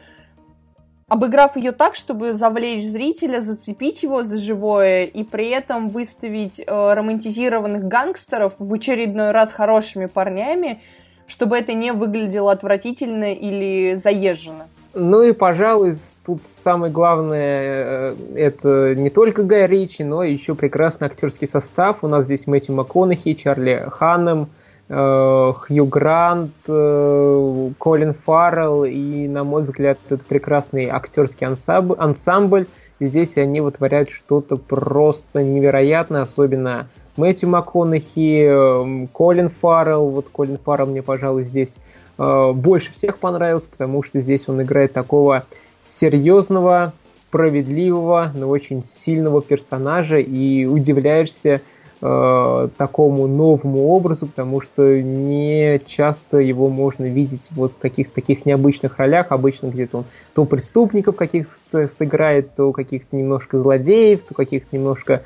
обыграв 1.07 1.55
ее 1.55 1.71
так, 1.71 1.93
чтобы 1.93 2.33
завлечь 2.33 2.83
зрителя, 2.83 3.39
зацепить 3.39 4.01
его 4.01 4.23
за 4.23 4.37
живое 4.37 5.03
и 5.05 5.23
при 5.23 5.49
этом 5.49 5.89
выставить 5.89 6.59
э, 6.59 6.63
романтизированных 6.67 7.83
гангстеров 7.87 8.53
в 8.57 8.73
очередной 8.73 9.31
раз 9.31 9.53
хорошими 9.53 10.07
парнями, 10.07 10.81
чтобы 11.27 11.55
это 11.55 11.73
не 11.73 11.93
выглядело 11.93 12.51
отвратительно 12.51 13.31
или 13.33 13.95
заезженно. 13.95 14.67
Ну 14.95 15.21
и, 15.21 15.31
пожалуй, 15.31 15.93
тут 16.25 16.47
самое 16.47 16.91
главное, 16.91 17.35
э, 17.39 18.15
это 18.35 18.95
не 18.95 19.11
только 19.11 19.43
Гай 19.43 19.67
Ричи, 19.67 20.03
но 20.03 20.23
еще 20.23 20.55
прекрасный 20.55 21.05
актерский 21.05 21.47
состав. 21.47 22.03
У 22.03 22.07
нас 22.07 22.25
здесь 22.25 22.47
Мэтью 22.47 22.73
МакКонахи, 22.73 23.35
Чарли 23.35 23.87
Ханнем, 23.91 24.47
Хью 24.89 25.85
Грант, 25.85 26.51
э, 26.67 27.69
Колин 27.77 28.13
Фаррелл 28.13 28.85
и, 28.85 29.27
на 29.27 29.43
мой 29.43 29.63
взгляд, 29.63 29.97
это 30.09 30.23
прекрасный 30.23 30.85
актерский 30.85 31.45
ансамбль. 31.45 32.67
И 32.99 33.07
здесь 33.07 33.37
они 33.37 33.61
вытворяют 33.61 34.09
что-то 34.09 34.57
просто 34.57 35.43
невероятное, 35.43 36.21
особенно 36.21 36.87
Мэтью 37.15 37.49
МакКонахи, 37.49 39.07
Колин 39.11 39.49
Фаррелл. 39.49 40.09
Вот 40.09 40.29
Колин 40.29 40.57
Фаррелл 40.57 40.87
мне, 40.87 41.01
пожалуй, 41.01 41.43
здесь 41.43 41.77
Э, 42.17 42.51
больше 42.53 42.91
всех 42.91 43.17
понравился, 43.19 43.69
потому 43.69 44.03
что 44.03 44.21
здесь 44.21 44.47
он 44.47 44.61
играет 44.61 44.93
такого 44.93 45.45
серьезного, 45.83 46.93
справедливого, 47.11 48.31
но 48.35 48.47
очень 48.47 48.83
сильного 48.83 49.41
персонажа, 49.41 50.17
и 50.17 50.65
удивляешься 50.65 51.61
э, 52.01 52.69
такому 52.77 53.27
новому 53.27 53.87
образу, 53.89 54.27
потому 54.27 54.61
что 54.61 55.01
не 55.01 55.79
часто 55.85 56.37
его 56.37 56.69
можно 56.69 57.05
видеть 57.05 57.49
вот 57.51 57.73
в 57.73 57.77
каких-то 57.77 58.15
таких 58.15 58.45
необычных 58.45 58.97
ролях. 58.97 59.27
Обычно 59.31 59.67
где-то 59.67 59.99
он 59.99 60.05
то 60.33 60.45
преступников 60.45 61.15
каких-то 61.15 61.87
сыграет, 61.87 62.55
то 62.55 62.71
каких-то 62.71 63.15
немножко 63.15 63.59
злодеев, 63.59 64.23
то 64.23 64.33
каких-то 64.33 64.75
немножко 64.75 65.23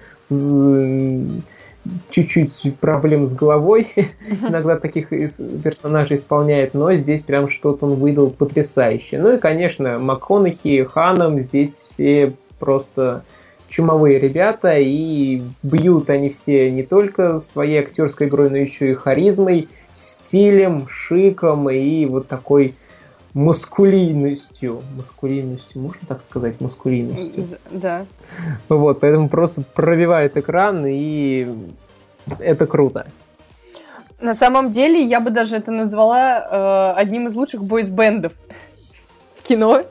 чуть-чуть 2.09 2.77
проблем 2.79 3.25
с 3.25 3.33
головой. 3.33 3.87
Иногда 4.47 4.77
таких 4.77 5.09
персонажей 5.09 6.17
исполняет, 6.17 6.73
но 6.73 6.93
здесь 6.93 7.23
прям 7.23 7.49
что-то 7.49 7.85
он 7.85 7.95
выдал 7.95 8.29
потрясающе. 8.29 9.19
Ну 9.19 9.33
и, 9.33 9.37
конечно, 9.39 9.99
МакКонахи, 9.99 10.83
Ханом 10.83 11.39
здесь 11.39 11.73
все 11.73 12.33
просто 12.59 13.23
чумовые 13.71 14.19
ребята, 14.19 14.77
и 14.77 15.41
бьют 15.63 16.09
они 16.09 16.29
все 16.29 16.69
не 16.69 16.83
только 16.83 17.37
своей 17.37 17.79
актерской 17.79 18.27
игрой, 18.27 18.49
но 18.49 18.57
еще 18.57 18.91
и 18.91 18.93
харизмой, 18.93 19.69
стилем, 19.93 20.87
шиком 20.89 21.69
и 21.69 22.05
вот 22.05 22.27
такой 22.27 22.75
маскулинностью. 23.33 24.81
Маскулинностью, 24.97 25.81
можно 25.81 26.01
так 26.05 26.21
сказать, 26.21 26.59
маскулинностью? 26.59 27.47
Да. 27.71 28.05
Вот, 28.67 28.99
поэтому 28.99 29.29
просто 29.29 29.61
пробивает 29.61 30.35
экран, 30.35 30.85
и 30.85 31.47
это 32.39 32.67
круто. 32.67 33.07
На 34.19 34.35
самом 34.35 34.71
деле, 34.71 35.01
я 35.01 35.19
бы 35.21 35.31
даже 35.31 35.55
это 35.55 35.71
назвала 35.71 36.93
э, 36.95 36.99
одним 36.99 37.27
из 37.27 37.35
лучших 37.35 37.63
бойсбендов 37.63 38.33
в 39.35 39.41
кино. 39.41 39.85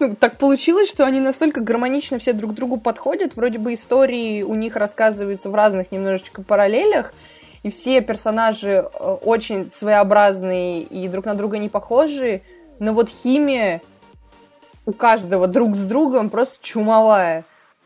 Ну, 0.00 0.16
так 0.16 0.38
получилось, 0.38 0.88
что 0.88 1.06
они 1.06 1.20
настолько 1.20 1.60
гармонично 1.60 2.18
все 2.18 2.32
друг 2.32 2.54
другу 2.54 2.78
подходят. 2.78 3.36
Вроде 3.36 3.58
бы 3.58 3.74
истории 3.74 4.42
у 4.42 4.54
них 4.54 4.76
рассказываются 4.76 5.50
в 5.50 5.54
разных 5.54 5.92
немножечко 5.92 6.42
параллелях, 6.42 7.14
и 7.62 7.70
все 7.70 8.00
персонажи 8.00 8.88
э, 8.92 9.16
очень 9.22 9.70
своеобразные 9.70 10.82
и 10.82 11.08
друг 11.08 11.24
на 11.24 11.34
друга 11.34 11.58
не 11.58 11.68
похожие 11.68 12.42
но 12.78 12.92
вот 12.92 13.08
химия 13.08 13.80
у 14.86 14.92
каждого 14.92 15.46
друг 15.46 15.76
с 15.76 15.84
другом 15.84 16.30
просто 16.30 16.58
чумовая. 16.62 17.44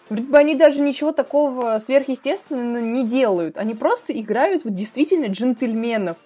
Вроде 0.09 0.25
бы 0.25 0.39
они 0.39 0.55
даже 0.55 0.81
ничего 0.81 1.13
такого 1.13 1.79
сверхъестественного 1.79 2.83
не 2.83 3.07
делают. 3.07 3.59
Они 3.59 3.75
просто 3.75 4.19
играют 4.19 4.65
вот 4.65 4.73
действительно 4.73 5.27
джентльменов. 5.27 6.17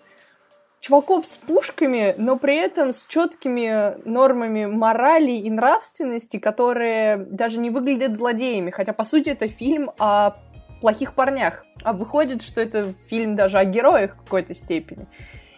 Чуваков 0.83 1.27
с 1.27 1.37
пушками, 1.37 2.13
но 2.19 2.37
при 2.37 2.57
этом 2.57 2.93
с 2.93 3.07
четкими 3.07 3.97
нормами 4.05 4.67
морали 4.67 5.31
и 5.31 5.49
нравственности, 5.49 6.41
которые 6.41 7.19
даже 7.19 7.61
не 7.61 7.71
выглядят 7.71 8.15
злодеями. 8.15 8.71
Хотя, 8.71 8.93
по 8.93 9.05
сути, 9.05 9.29
это 9.29 9.47
фильм 9.47 9.93
о 10.01 10.33
плохих 10.81 11.15
парнях. 11.15 11.65
А 11.85 11.93
выходит, 11.93 12.43
что 12.43 12.61
это 12.61 12.95
фильм 13.07 13.37
даже 13.37 13.59
о 13.59 13.65
героях 13.65 14.17
в 14.17 14.25
какой-то 14.25 14.57
степени. 14.57 15.07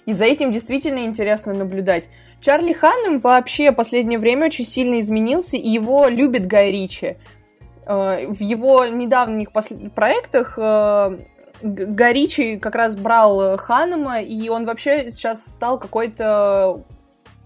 И 0.04 0.12
за 0.12 0.24
этим 0.26 0.52
действительно 0.52 1.06
интересно 1.06 1.54
наблюдать. 1.54 2.04
Чарли 2.42 2.74
Ханнем 2.74 3.20
вообще 3.20 3.72
последнее 3.72 4.18
время 4.18 4.48
очень 4.48 4.66
сильно 4.66 5.00
изменился, 5.00 5.56
и 5.56 5.70
его 5.70 6.06
любит 6.06 6.46
Гай 6.46 6.70
Ричи. 6.70 7.16
Э, 7.87 8.26
в 8.26 8.42
его 8.42 8.84
недавних 8.84 9.52
проектах 9.94 10.58
э, 11.61 11.67
Гай 11.67 12.12
Ричи 12.12 12.59
как 12.59 12.75
раз 12.75 12.95
брал 12.95 13.57
Ханнема, 13.57 14.21
и 14.21 14.49
он 14.49 14.67
вообще 14.67 15.11
сейчас 15.11 15.45
стал 15.45 15.79
какой-то 15.79 16.83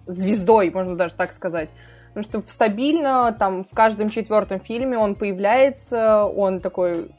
звездой, 0.06 0.70
можно 0.70 0.96
даже 0.96 1.14
так 1.14 1.32
сказать. 1.32 1.70
Потому 2.14 2.24
что 2.24 2.52
стабильно, 2.52 3.34
там, 3.38 3.64
в 3.64 3.74
каждом 3.74 4.10
четвертом 4.10 4.60
фильме 4.60 4.98
он 4.98 5.14
появляется, 5.14 6.24
он 6.24 6.60
такой 6.60 7.10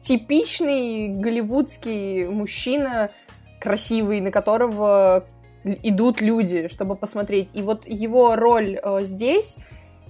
типичный 0.00 1.08
голливудский 1.08 2.26
мужчина, 2.26 3.10
красивый, 3.60 4.20
на 4.20 4.30
которого 4.30 5.24
идут 5.64 6.20
люди, 6.20 6.68
чтобы 6.68 6.94
посмотреть. 6.94 7.48
И 7.54 7.62
вот 7.62 7.86
его 7.86 8.36
роль 8.36 8.78
э, 8.82 8.98
здесь, 9.02 9.56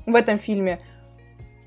в 0.06 0.14
этом 0.14 0.38
фильме, 0.38 0.80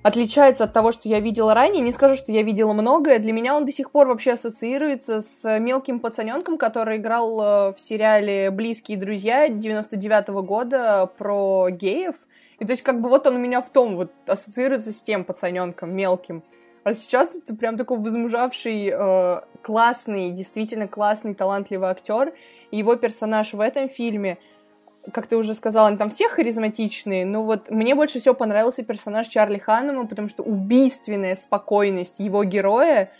отличается 0.08 0.64
от 0.64 0.74
того, 0.74 0.92
что 0.92 1.10
я 1.10 1.20
видела 1.20 1.54
ранее. 1.54 1.84
Не 1.84 1.92
скажу, 1.92 2.16
что 2.16 2.32
я 2.32 2.42
видела 2.42 2.72
многое. 2.74 3.20
Для 3.20 3.34
меня 3.34 3.56
он 3.56 3.66
до 3.66 3.72
сих 3.72 3.92
пор 3.92 4.08
вообще 4.08 4.32
ассоциируется 4.32 5.22
с 5.22 5.60
мелким 5.60 6.00
пацаненком, 6.00 6.58
который 6.58 6.98
играл 6.98 7.40
э, 7.42 7.74
в 7.74 7.80
сериале 7.80 8.50
«Близкие 8.50 8.98
друзья» 8.98 9.50
99 9.50 10.30
-го 10.30 10.42
года 10.42 11.10
про 11.18 11.70
геев. 11.70 12.16
И 12.60 12.66
то 12.66 12.72
есть 12.72 12.84
как 12.84 13.02
бы 13.02 13.10
вот 13.10 13.28
он 13.28 13.36
у 13.36 13.40
меня 13.40 13.62
в 13.62 13.70
том 13.70 13.98
вот 13.98 14.12
ассоциируется 14.26 14.94
с 14.94 15.02
тем 15.02 15.26
пацаненком 15.26 15.94
мелким. 15.94 16.44
А 16.84 16.94
сейчас 16.94 17.36
это 17.36 17.54
прям 17.54 17.76
такой 17.76 17.98
возмужавший, 17.98 18.90
э, 18.94 19.42
классный, 19.62 20.32
действительно 20.32 20.88
классный, 20.88 21.36
талантливый 21.36 21.90
актер. 21.90 22.34
И 22.72 22.78
его 22.78 22.96
персонаж 22.96 23.54
в 23.54 23.60
этом 23.60 23.90
фильме, 23.90 24.38
как 25.14 25.28
ты 25.28 25.38
уже 25.38 25.54
сказала, 25.54 25.88
они 25.88 25.98
там 25.98 26.10
все 26.10 26.30
харизматичные, 26.30 27.26
но 27.26 27.44
вот 27.44 27.70
мне 27.70 27.96
больше 27.96 28.20
всего 28.20 28.34
понравился 28.34 28.84
персонаж 28.84 29.28
Чарли 29.28 29.58
Ханнема, 29.58 30.08
потому 30.08 30.28
что 30.28 30.44
убийственная 30.44 31.36
спокойность 31.36 32.20
его 32.20 32.44
героя 32.44 33.12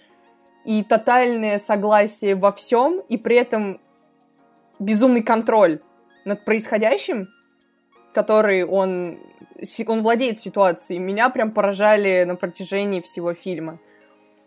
и 0.66 0.84
тотальное 0.84 1.60
согласие 1.60 2.36
во 2.36 2.52
всем, 2.52 3.02
и 3.08 3.18
при 3.18 3.38
этом 3.38 3.80
безумный 4.80 5.24
контроль 5.24 5.80
над 6.26 6.44
происходящим, 6.46 7.30
который 8.14 8.66
он 8.66 9.20
он 9.88 10.04
владеет 10.04 10.40
ситуацией. 10.40 11.00
Меня 11.00 11.30
прям 11.30 11.52
поражали 11.52 12.24
на 12.28 12.36
протяжении 12.36 13.02
всего 13.02 13.34
фильма. 13.34 13.80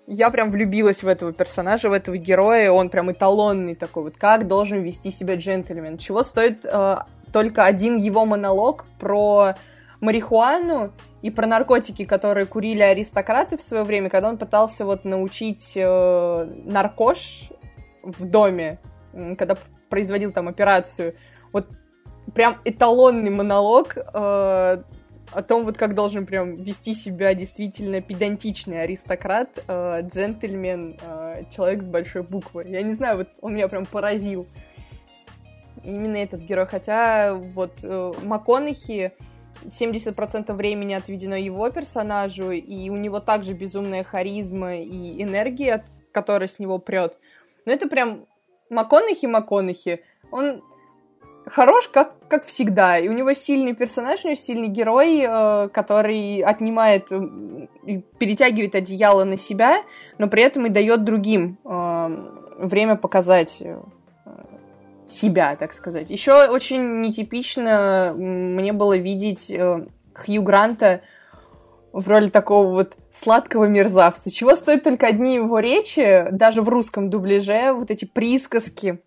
Я 0.06 0.30
прям 0.30 0.50
влюбилась 0.50 1.02
в 1.02 1.08
этого 1.08 1.32
персонажа, 1.32 1.88
в 1.88 1.92
этого 1.92 2.16
героя. 2.16 2.70
Он 2.70 2.90
прям 2.90 3.10
эталонный 3.12 3.74
такой 3.74 4.04
вот, 4.04 4.16
как 4.16 4.46
должен 4.46 4.82
вести 4.82 5.10
себя 5.10 5.36
джентльмен. 5.36 5.98
Чего 5.98 6.22
стоит 6.22 6.64
э, 6.64 6.96
только 7.32 7.64
один 7.64 7.96
его 7.96 8.24
монолог 8.24 8.84
про 8.98 9.54
марихуану 10.00 10.92
и 11.22 11.30
про 11.30 11.46
наркотики, 11.46 12.04
которые 12.04 12.46
курили 12.46 12.82
аристократы 12.82 13.56
в 13.56 13.62
свое 13.62 13.84
время, 13.84 14.08
когда 14.08 14.28
он 14.28 14.38
пытался 14.38 14.84
вот 14.84 15.04
научить 15.04 15.72
э, 15.74 16.44
наркош 16.64 17.50
в 18.02 18.24
доме, 18.24 18.78
когда 19.36 19.56
производил 19.88 20.32
там 20.32 20.48
операцию. 20.48 21.14
Вот 21.52 21.66
прям 22.34 22.56
эталонный 22.64 23.30
монолог 23.30 23.96
э, 23.96 24.82
о 25.32 25.42
том, 25.42 25.64
вот 25.64 25.76
как 25.76 25.94
должен 25.94 26.26
прям 26.26 26.56
вести 26.56 26.94
себя 26.94 27.34
действительно 27.34 28.00
педантичный 28.00 28.82
аристократ, 28.82 29.62
э, 29.66 30.02
джентльмен, 30.02 30.96
э, 31.00 31.42
человек 31.54 31.82
с 31.82 31.88
большой 31.88 32.22
буквы. 32.22 32.64
Я 32.66 32.82
не 32.82 32.94
знаю, 32.94 33.18
вот 33.18 33.28
он 33.40 33.54
меня 33.54 33.68
прям 33.68 33.86
поразил. 33.86 34.46
Именно 35.84 36.16
этот 36.16 36.40
герой. 36.42 36.66
Хотя 36.66 37.34
вот 37.34 37.80
э, 37.82 38.12
МакКонахи 38.22 39.12
70% 39.64 40.52
времени 40.54 40.94
отведено 40.94 41.36
его 41.36 41.68
персонажу, 41.70 42.50
и 42.50 42.90
у 42.90 42.96
него 42.96 43.20
также 43.20 43.52
безумная 43.52 44.04
харизма 44.04 44.76
и 44.76 45.22
энергия, 45.22 45.84
которая 46.12 46.48
с 46.48 46.58
него 46.58 46.78
прет. 46.78 47.18
Но 47.66 47.72
это 47.72 47.88
прям 47.88 48.26
МакКонахи 48.68 49.26
МакКонахи. 49.26 50.02
Он 50.30 50.62
хорош, 51.46 51.88
как, 51.88 52.14
как 52.28 52.46
всегда. 52.46 52.98
И 52.98 53.08
у 53.08 53.12
него 53.12 53.32
сильный 53.32 53.74
персонаж, 53.74 54.24
у 54.24 54.28
него 54.28 54.36
сильный 54.36 54.68
герой, 54.68 55.24
э, 55.26 55.68
который 55.68 56.40
отнимает 56.42 57.10
и 57.12 57.98
перетягивает 58.18 58.74
одеяло 58.74 59.24
на 59.24 59.36
себя, 59.36 59.82
но 60.18 60.28
при 60.28 60.42
этом 60.42 60.66
и 60.66 60.70
дает 60.70 61.04
другим 61.04 61.58
э, 61.64 62.56
время 62.58 62.96
показать 62.96 63.56
э, 63.60 63.80
себя, 65.12 65.56
так 65.56 65.72
сказать. 65.72 66.10
Еще 66.10 66.48
очень 66.48 67.00
нетипично 67.00 68.12
мне 68.16 68.72
было 68.72 68.96
видеть 68.96 69.50
э, 69.50 69.86
Хью 70.14 70.42
Гранта 70.42 71.02
в 71.92 72.08
роли 72.08 72.28
такого 72.28 72.68
вот 72.72 72.96
сладкого 73.12 73.64
мерзавца. 73.64 74.30
Чего 74.30 74.54
стоят 74.54 74.84
только 74.84 75.06
одни 75.06 75.36
его 75.36 75.58
речи, 75.58 76.26
даже 76.30 76.62
в 76.62 76.68
русском 76.68 77.10
дубляже, 77.10 77.72
вот 77.72 77.90
эти 77.90 78.04
присказки, 78.04 79.00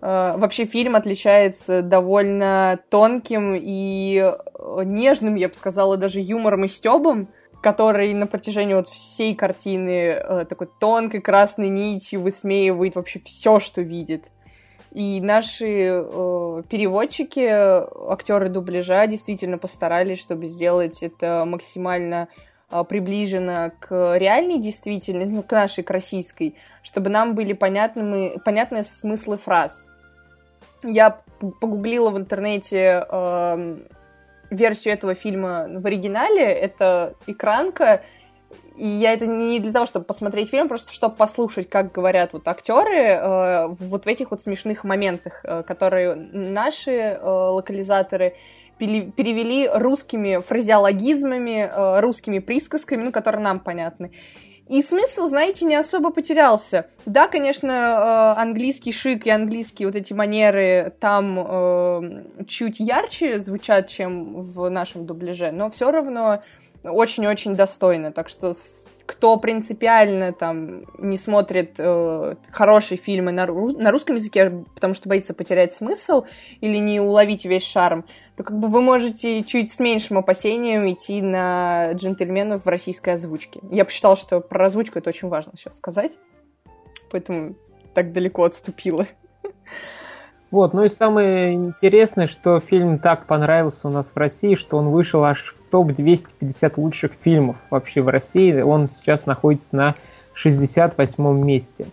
Э, 0.00 0.34
вообще 0.36 0.64
фильм 0.64 0.96
отличается 0.96 1.82
довольно 1.82 2.80
тонким 2.88 3.54
и 3.56 4.16
э, 4.18 4.82
нежным, 4.84 5.34
я 5.34 5.48
бы 5.48 5.54
сказала, 5.54 5.96
даже 5.96 6.20
юмором 6.20 6.64
и 6.64 6.68
стебом, 6.68 7.28
который 7.62 8.14
на 8.14 8.26
протяжении 8.26 8.74
вот 8.74 8.88
всей 8.88 9.34
картины 9.34 10.46
такой 10.48 10.68
тонкой 10.78 11.20
красной 11.20 11.68
нитью 11.68 12.20
высмеивает 12.20 12.94
вообще 12.94 13.20
все, 13.24 13.58
что 13.58 13.82
видит. 13.82 14.26
И 14.92 15.20
наши 15.20 15.66
э, 15.66 16.62
переводчики, 16.68 17.46
актеры 18.10 18.48
дубляжа 18.48 19.06
действительно 19.06 19.58
постарались, 19.58 20.18
чтобы 20.18 20.46
сделать 20.46 21.02
это 21.02 21.44
максимально 21.46 22.28
э, 22.70 22.82
приближено 22.88 23.72
к 23.80 24.16
реальной 24.16 24.58
действительности, 24.58 25.32
ну, 25.32 25.42
к 25.42 25.52
нашей, 25.52 25.84
к 25.84 25.90
российской, 25.90 26.54
чтобы 26.82 27.10
нам 27.10 27.34
были 27.34 27.52
понятны, 27.52 28.38
понятны 28.44 28.82
смыслы 28.82 29.36
фраз. 29.36 29.86
Я 30.82 31.20
погуглила 31.60 32.10
в 32.10 32.16
интернете 32.16 33.04
э, 33.10 33.78
версию 34.50 34.94
этого 34.94 35.14
фильма 35.14 35.66
в 35.68 35.86
оригинале. 35.86 36.44
Это 36.44 37.14
экранка, 37.26 38.02
и 38.78 38.86
я 38.86 39.12
это 39.12 39.26
не 39.26 39.60
для 39.60 39.72
того, 39.72 39.86
чтобы 39.86 40.04
посмотреть 40.04 40.50
фильм, 40.50 40.68
просто 40.68 40.92
чтобы 40.92 41.16
послушать, 41.16 41.68
как 41.68 41.92
говорят 41.92 42.32
вот 42.32 42.46
актеры 42.46 42.96
э, 42.96 43.66
вот 43.66 44.04
в 44.04 44.08
этих 44.08 44.30
вот 44.30 44.40
смешных 44.40 44.84
моментах, 44.84 45.40
э, 45.42 45.62
которые 45.64 46.14
наши 46.14 46.92
э, 46.92 47.20
локализаторы 47.22 48.34
перевели 48.78 49.68
русскими 49.68 50.40
фразеологизмами, 50.40 51.70
э, 51.70 52.00
русскими 52.00 52.38
присказками, 52.38 53.02
ну, 53.02 53.12
которые 53.12 53.42
нам 53.42 53.60
понятны. 53.60 54.12
И 54.68 54.82
смысл, 54.82 55.28
знаете, 55.28 55.64
не 55.64 55.74
особо 55.74 56.10
потерялся. 56.10 56.86
Да, 57.06 57.26
конечно, 57.26 58.34
э, 58.36 58.40
английский 58.40 58.92
шик 58.92 59.26
и 59.26 59.30
английские 59.30 59.88
вот 59.88 59.96
эти 59.96 60.12
манеры 60.12 60.94
там 61.00 61.38
э, 61.38 62.44
чуть 62.46 62.78
ярче 62.78 63.38
звучат, 63.38 63.88
чем 63.88 64.42
в 64.42 64.68
нашем 64.68 65.06
дубляже, 65.06 65.52
но 65.52 65.70
все 65.70 65.90
равно 65.90 66.42
очень-очень 66.82 67.54
достойно. 67.56 68.12
Так 68.12 68.28
что 68.28 68.54
кто 69.06 69.38
принципиально 69.38 70.32
там 70.32 70.84
не 70.98 71.16
смотрит 71.16 71.76
э, 71.78 72.36
хорошие 72.50 72.98
фильмы 72.98 73.32
на, 73.32 73.46
ру- 73.46 73.76
на 73.76 73.90
русском 73.90 74.16
языке, 74.16 74.64
потому 74.74 74.92
что 74.92 75.08
боится 75.08 75.32
потерять 75.32 75.72
смысл 75.72 76.24
или 76.60 76.76
не 76.76 77.00
уловить 77.00 77.46
весь 77.46 77.64
шарм, 77.64 78.04
то 78.36 78.44
как 78.44 78.58
бы 78.58 78.68
вы 78.68 78.82
можете 78.82 79.42
чуть 79.44 79.72
с 79.72 79.80
меньшим 79.80 80.18
опасением 80.18 80.90
идти 80.92 81.22
на 81.22 81.92
джентльменов 81.92 82.66
в 82.66 82.68
российской 82.68 83.14
озвучке. 83.14 83.60
Я 83.70 83.86
посчитала, 83.86 84.16
что 84.16 84.40
про 84.40 84.66
озвучку 84.66 84.98
это 84.98 85.08
очень 85.08 85.28
важно 85.28 85.52
сейчас 85.56 85.78
сказать, 85.78 86.12
поэтому 87.10 87.54
так 87.94 88.12
далеко 88.12 88.44
отступила. 88.44 89.06
Вот, 90.50 90.72
ну 90.72 90.84
и 90.84 90.88
самое 90.88 91.52
интересное, 91.52 92.26
что 92.26 92.58
фильм 92.58 92.98
так 92.98 93.26
понравился 93.26 93.86
у 93.86 93.90
нас 93.90 94.12
в 94.12 94.16
России, 94.16 94.54
что 94.54 94.78
он 94.78 94.88
вышел 94.88 95.22
аж 95.24 95.54
в 95.54 95.70
топ-250 95.70 96.72
лучших 96.78 97.12
фильмов 97.12 97.56
вообще 97.68 98.00
в 98.00 98.08
России. 98.08 98.58
Он 98.62 98.88
сейчас 98.88 99.26
находится 99.26 99.76
на 99.76 99.94
68 100.32 101.44
месте. 101.44 101.86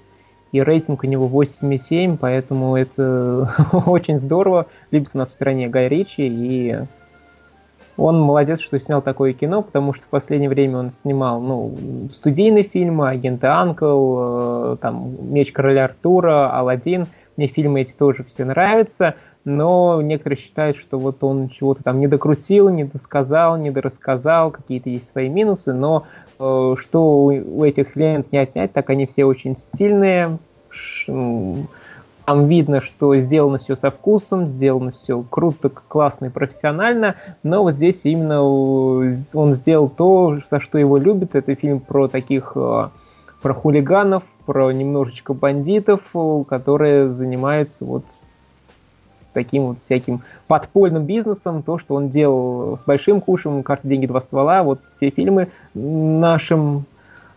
И 0.53 0.61
рейтинг 0.61 1.03
у 1.03 1.07
него 1.07 1.27
8,7, 1.27 2.17
поэтому 2.17 2.77
это 2.77 3.49
очень 3.85 4.19
здорово. 4.19 4.67
Любит 4.89 5.11
у 5.13 5.17
нас 5.17 5.31
в 5.31 5.33
стране 5.33 5.67
Гай 5.67 5.89
Ричи, 5.89 6.25
и 6.25 6.79
он 7.97 8.21
молодец, 8.21 8.61
что 8.61 8.79
снял 8.79 9.01
такое 9.01 9.33
кино, 9.33 9.63
потому 9.63 9.93
что 9.93 10.05
в 10.05 10.09
последнее 10.09 10.49
время 10.49 10.77
он 10.77 10.91
снимал 10.91 11.41
ну, 11.41 11.77
студийные 12.11 12.63
фильмы, 12.63 13.09
«Агенты 13.09 13.47
Анкл», 13.47 14.17
э, 14.19 14.77
там, 14.81 15.33
«Меч 15.33 15.51
короля 15.51 15.85
Артура», 15.85 16.57
«Аладдин», 16.57 17.07
мне 17.37 17.47
фильмы 17.47 17.81
эти 17.81 17.93
тоже 17.93 18.23
все 18.23 18.45
нравятся, 18.45 19.15
но 19.43 20.01
некоторые 20.01 20.37
считают, 20.37 20.77
что 20.77 20.97
вот 20.97 21.23
он 21.23 21.49
чего-то 21.49 21.83
там 21.83 21.99
не 21.99 22.07
докрутил, 22.07 22.69
не 22.69 22.83
досказал, 22.83 23.57
не 23.57 23.71
дорассказал, 23.71 24.51
какие-то 24.51 24.89
есть 24.89 25.07
свои 25.07 25.29
минусы, 25.29 25.73
но 25.73 26.05
э, 26.39 26.75
что 26.77 27.01
у, 27.01 27.27
у 27.27 27.63
этих 27.63 27.95
лент 27.95 28.31
не 28.31 28.39
отнять, 28.39 28.73
так 28.73 28.89
они 28.89 29.05
все 29.05 29.25
очень 29.25 29.55
стильные, 29.55 30.37
там 32.25 32.47
видно, 32.47 32.81
что 32.81 33.15
сделано 33.17 33.59
все 33.59 33.75
со 33.75 33.91
вкусом, 33.91 34.47
сделано 34.47 34.91
все 34.91 35.23
круто, 35.29 35.69
классно 35.69 36.25
и 36.25 36.29
профессионально, 36.29 37.15
но 37.43 37.61
вот 37.61 37.73
здесь 37.73 38.01
именно 38.03 38.41
он 38.43 39.53
сделал 39.53 39.89
то, 39.89 40.39
за 40.49 40.59
что 40.59 40.77
его 40.77 40.97
любят. 40.97 41.35
Это 41.35 41.53
фильм 41.55 41.79
про 41.79 42.07
таких 42.07 42.53
э, 42.55 42.89
про 43.45 43.53
хулиганов, 43.53 44.23
про 44.47 44.71
немножечко 44.71 45.35
бандитов, 45.35 46.01
э, 46.15 46.43
которые 46.49 47.11
занимаются 47.11 47.85
вот 47.85 48.05
таким 49.33 49.67
вот 49.67 49.77
всяким 49.77 50.23
подпольным 50.47 51.05
бизнесом, 51.05 51.61
то, 51.61 51.77
что 51.77 51.93
он 51.93 52.09
делал 52.09 52.75
с 52.75 52.85
Большим 52.85 53.21
Кушем, 53.21 53.61
«Карта, 53.61 53.87
деньги, 53.87 54.07
два 54.07 54.21
ствола», 54.21 54.63
вот 54.63 54.79
те 54.99 55.11
фильмы 55.11 55.49
нашим 55.75 56.85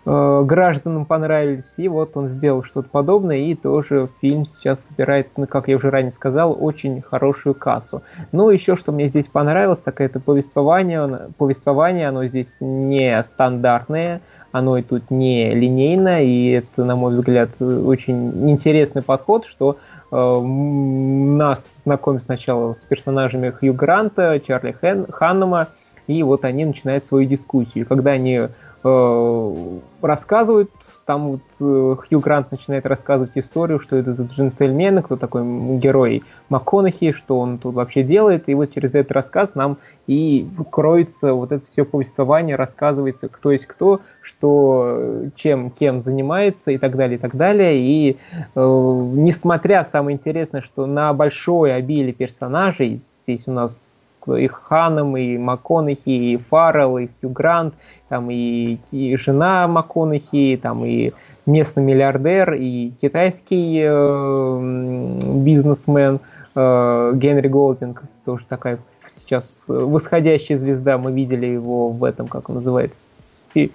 гражданам 0.09 1.05
понравились, 1.05 1.75
и 1.77 1.87
вот 1.87 2.17
он 2.17 2.29
сделал 2.29 2.63
что-то 2.63 2.89
подобное, 2.89 3.39
и 3.39 3.55
тоже 3.55 4.09
фильм 4.23 4.47
сейчас 4.47 4.87
собирает, 4.87 5.29
ну, 5.37 5.47
как 5.47 5.69
я 5.69 5.77
уже 5.77 5.91
ранее 5.91 6.13
сказал, 6.13 6.57
очень 6.59 7.03
хорошую 7.03 7.55
кассу. 7.55 8.03
Ну, 8.33 8.49
еще 8.49 8.75
что 8.75 8.91
мне 8.93 9.09
здесь 9.09 9.29
понравилось, 9.29 9.83
так 9.83 10.01
это 10.01 10.19
повествование, 10.19 11.29
повествование, 11.37 12.09
оно 12.09 12.25
здесь 12.25 12.57
не 12.61 13.23
стандартное, 13.23 14.23
оно 14.51 14.79
и 14.79 14.83
тут 14.83 15.11
не 15.11 15.55
линейно, 15.55 16.25
и 16.25 16.53
это, 16.53 16.85
на 16.85 16.97
мой 16.97 17.13
взгляд, 17.13 17.61
очень 17.61 18.49
интересный 18.49 19.03
подход, 19.03 19.45
что 19.45 19.77
э, 20.11 20.41
нас 20.41 21.69
знакомят 21.85 22.23
сначала 22.23 22.73
с 22.73 22.83
персонажами 22.85 23.51
Хью 23.51 23.75
Гранта, 23.75 24.41
Чарли 24.41 24.73
Хэн, 24.73 25.07
Ханнема, 25.11 25.69
и 26.07 26.23
вот 26.23 26.47
они 26.47 26.65
начинают 26.65 27.05
свою 27.05 27.29
дискуссию. 27.29 27.85
Когда 27.85 28.13
они 28.13 28.35
Э, 28.39 28.49
рассказывают, 28.83 30.71
там 31.05 31.29
вот 31.29 31.41
э, 31.61 31.97
Хью 31.97 32.21
Грант 32.21 32.53
начинает 32.53 32.87
рассказывать 32.87 33.37
историю, 33.37 33.81
что 33.81 33.97
это 33.97 34.13
за 34.13 34.25
джентльмены, 34.25 35.03
кто 35.03 35.17
такой 35.17 35.43
герой 35.79 36.23
МакКонахи, 36.49 37.13
что 37.13 37.41
он 37.41 37.59
тут 37.59 37.75
вообще 37.75 38.05
делает, 38.05 38.49
и 38.49 38.55
вот 38.55 38.73
через 38.73 38.95
этот 38.95 39.13
рассказ 39.13 39.57
нам 39.57 39.79
и 40.07 40.49
кроется 40.71 41.35
вот 41.35 41.51
это 41.51 41.65
все 41.65 41.85
повествование, 41.85 42.55
рассказывается, 42.55 43.29
кто 43.29 43.51
есть 43.51 43.67
кто, 43.67 44.01
что 44.23 45.25
чем, 45.35 45.71
кем 45.71 46.01
занимается 46.01 46.71
и 46.71 46.79
так 46.79 46.97
далее, 46.97 47.19
и 47.19 47.21
так 47.21 47.35
далее, 47.35 47.79
и 47.79 48.13
э, 48.13 48.17
несмотря, 48.55 49.83
самое 49.83 50.17
интересное, 50.17 50.61
что 50.61 50.87
на 50.87 51.13
большое 51.13 51.75
обилие 51.75 52.13
персонажей, 52.13 52.97
здесь 52.97 53.49
у 53.49 53.53
нас 53.53 54.08
и 54.37 54.47
Ханом, 54.47 55.17
и 55.17 55.37
МакКонахи, 55.39 56.09
и 56.09 56.37
Фаррелл, 56.37 56.99
и 56.99 57.09
Хью 57.21 57.31
Грант, 57.31 57.75
там 58.09 58.31
и, 58.31 58.79
и 58.91 59.17
жена 59.17 59.67
МакКонахи, 59.69 60.59
там 60.63 60.85
и 60.85 61.13
местный 61.47 61.83
миллиардер, 61.83 62.55
и 62.55 62.93
китайский 63.01 63.83
э, 63.85 65.19
бизнесмен 65.45 66.21
э, 66.55 67.13
Генри 67.15 67.49
Голдинг, 67.49 68.03
тоже 68.25 68.45
такая 68.47 68.79
сейчас 69.09 69.65
восходящая 69.69 70.59
звезда, 70.59 70.99
мы 70.99 71.13
видели 71.13 71.47
его 71.47 71.91
в 71.91 72.05
этом, 72.05 72.29
как 72.29 72.49
он 72.49 72.57
называется, 72.57 73.43
в 73.55 73.69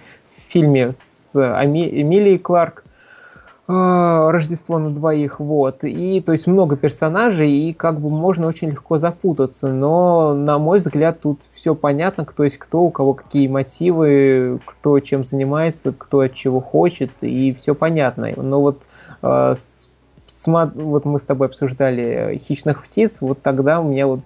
фильме 0.48 0.92
с 0.92 1.32
Эмилией 1.34 2.38
Кларк, 2.38 2.84
Рождество 3.66 4.78
на 4.78 4.92
двоих, 4.92 5.40
вот. 5.40 5.84
И, 5.84 6.20
то 6.20 6.32
есть, 6.32 6.46
много 6.46 6.76
персонажей, 6.76 7.50
и 7.50 7.72
как 7.72 7.98
бы 7.98 8.10
можно 8.10 8.46
очень 8.46 8.68
легко 8.68 8.98
запутаться, 8.98 9.72
но, 9.72 10.34
на 10.34 10.58
мой 10.58 10.80
взгляд, 10.80 11.20
тут 11.22 11.42
все 11.42 11.74
понятно, 11.74 12.26
кто 12.26 12.44
есть 12.44 12.58
кто, 12.58 12.82
у 12.82 12.90
кого 12.90 13.14
какие 13.14 13.48
мотивы, 13.48 14.60
кто 14.66 15.00
чем 15.00 15.24
занимается, 15.24 15.94
кто 15.96 16.20
от 16.20 16.34
чего 16.34 16.60
хочет, 16.60 17.10
и 17.22 17.54
все 17.54 17.74
понятно. 17.74 18.28
Но 18.36 18.60
вот, 18.60 18.82
э, 19.22 19.54
с, 19.56 19.88
вот 20.46 21.06
мы 21.06 21.18
с 21.18 21.22
тобой 21.22 21.46
обсуждали 21.46 22.38
«Хищных 22.46 22.84
птиц», 22.84 23.22
вот 23.22 23.40
тогда 23.40 23.80
у 23.80 23.84
меня 23.84 24.06
вот 24.06 24.20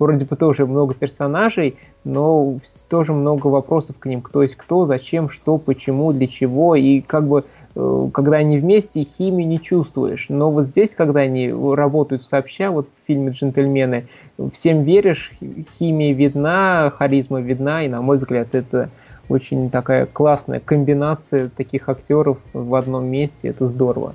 вроде 0.00 0.24
бы 0.24 0.34
тоже 0.34 0.66
много 0.66 0.94
персонажей, 0.94 1.76
но 2.02 2.58
тоже 2.88 3.12
много 3.12 3.46
вопросов 3.46 3.96
к 4.00 4.06
ним, 4.06 4.22
кто 4.22 4.42
есть 4.42 4.56
кто, 4.56 4.86
зачем, 4.86 5.28
что, 5.28 5.58
почему, 5.58 6.12
для 6.12 6.26
чего, 6.26 6.74
и 6.74 7.00
как 7.00 7.28
бы 7.28 7.44
Э, 7.76 8.08
когда 8.12 8.38
они 8.38 8.58
вместе, 8.58 9.04
химии 9.04 9.44
не 9.44 9.60
чувствуешь. 9.60 10.26
Но 10.28 10.50
вот 10.50 10.66
здесь, 10.66 10.94
когда 10.94 11.20
они 11.20 11.52
работают 11.52 12.24
сообща, 12.24 12.70
вот 12.70 12.88
в 12.88 13.06
фильме 13.06 13.30
«Джентльмены», 13.30 14.06
всем 14.52 14.82
веришь, 14.82 15.32
химия 15.78 16.12
видна, 16.12 16.92
харизма 16.96 17.40
видна, 17.40 17.84
и, 17.84 17.88
на 17.88 18.02
мой 18.02 18.16
взгляд, 18.16 18.54
это 18.54 18.90
очень 19.28 19.70
такая 19.70 20.06
классная 20.06 20.58
комбинация 20.58 21.48
таких 21.48 21.88
актеров 21.88 22.38
в 22.52 22.74
одном 22.74 23.06
месте, 23.06 23.48
это 23.48 23.68
здорово. 23.68 24.14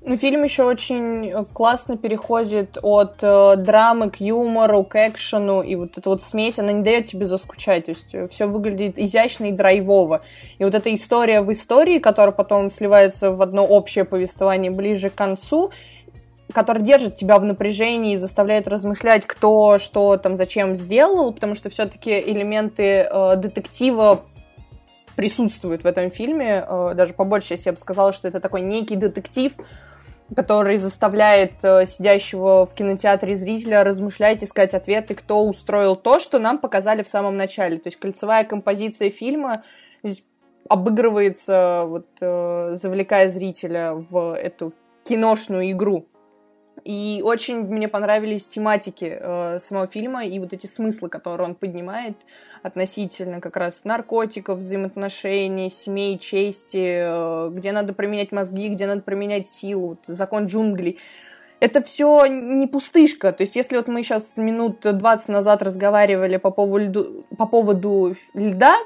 Ну, 0.00 0.16
фильм 0.16 0.42
еще 0.42 0.64
очень 0.64 1.44
классно 1.52 1.96
переходит 1.96 2.78
от 2.82 3.18
э, 3.22 3.56
драмы 3.56 4.10
к 4.10 4.16
юмору, 4.16 4.84
к 4.84 4.96
экшену, 4.96 5.62
и 5.62 5.76
вот 5.76 5.96
эта 5.96 6.08
вот 6.08 6.22
смесь, 6.22 6.58
она 6.58 6.72
не 6.72 6.82
дает 6.82 7.06
тебе 7.06 7.26
заскучать, 7.26 7.86
то 7.86 7.90
есть 7.92 8.12
э, 8.12 8.26
все 8.28 8.46
выглядит 8.46 8.98
изящно 8.98 9.46
и 9.46 9.52
драйвово. 9.52 10.22
И 10.58 10.64
вот 10.64 10.74
эта 10.74 10.92
история 10.94 11.40
в 11.40 11.52
истории, 11.52 11.98
которая 11.98 12.32
потом 12.32 12.70
сливается 12.70 13.30
в 13.30 13.42
одно 13.42 13.64
общее 13.64 14.04
повествование 14.04 14.70
ближе 14.70 15.10
к 15.10 15.14
концу, 15.14 15.70
который 16.52 16.82
держит 16.82 17.16
тебя 17.16 17.38
в 17.38 17.44
напряжении 17.44 18.14
и 18.14 18.16
заставляет 18.16 18.68
размышлять, 18.68 19.26
кто 19.26 19.78
что 19.78 20.16
там 20.16 20.34
зачем 20.34 20.76
сделал, 20.76 21.32
потому 21.32 21.54
что 21.54 21.70
все-таки 21.70 22.18
элементы 22.20 23.08
э, 23.08 23.36
детектива 23.36 24.22
присутствуют 25.16 25.84
в 25.84 25.86
этом 25.86 26.10
фильме, 26.10 26.64
э, 26.66 26.92
даже 26.94 27.14
побольше, 27.14 27.54
если 27.54 27.68
я 27.68 27.72
бы 27.72 27.78
сказала, 27.78 28.12
что 28.12 28.28
это 28.28 28.40
такой 28.40 28.62
некий 28.62 28.96
детектив, 28.96 29.52
который 30.34 30.76
заставляет 30.78 31.52
э, 31.62 31.86
сидящего 31.86 32.66
в 32.66 32.74
кинотеатре 32.74 33.36
зрителя 33.36 33.84
размышлять, 33.84 34.42
искать 34.42 34.74
ответы, 34.74 35.14
кто 35.14 35.44
устроил 35.46 35.96
то, 35.96 36.20
что 36.20 36.38
нам 36.38 36.58
показали 36.58 37.02
в 37.02 37.08
самом 37.08 37.36
начале. 37.36 37.78
То 37.78 37.88
есть 37.88 37.98
кольцевая 37.98 38.44
композиция 38.44 39.10
фильма 39.10 39.62
здесь 40.02 40.24
обыгрывается, 40.68 41.84
вот, 41.86 42.06
э, 42.20 42.72
завлекая 42.74 43.28
зрителя 43.28 43.94
в 43.94 44.34
эту 44.34 44.72
киношную 45.04 45.70
игру. 45.72 46.06
И 46.84 47.22
очень 47.24 47.64
мне 47.64 47.88
понравились 47.88 48.46
тематики 48.46 49.18
э, 49.20 49.58
самого 49.60 49.86
фильма 49.86 50.24
и 50.24 50.38
вот 50.38 50.52
эти 50.52 50.66
смыслы, 50.66 51.08
которые 51.08 51.48
он 51.48 51.54
поднимает 51.54 52.16
относительно 52.62 53.40
как 53.40 53.56
раз 53.56 53.84
наркотиков, 53.84 54.58
взаимоотношений, 54.58 55.70
семей, 55.70 56.18
чести, 56.18 57.02
э, 57.02 57.50
где 57.52 57.72
надо 57.72 57.92
применять 57.92 58.32
мозги, 58.32 58.68
где 58.68 58.86
надо 58.86 59.02
применять 59.02 59.48
силу, 59.48 59.88
вот, 59.88 59.98
закон 60.06 60.46
джунглей. 60.46 60.98
Это 61.60 61.80
все 61.80 62.26
не 62.26 62.66
пустышка. 62.66 63.32
То 63.32 63.42
есть, 63.42 63.54
если 63.54 63.76
вот 63.76 63.86
мы 63.86 64.02
сейчас 64.02 64.36
минут 64.36 64.80
20 64.82 65.28
назад 65.28 65.62
разговаривали 65.62 66.36
по 66.36 66.50
поводу, 66.50 67.24
по 67.38 67.46
поводу 67.46 68.16
льда, 68.34 68.78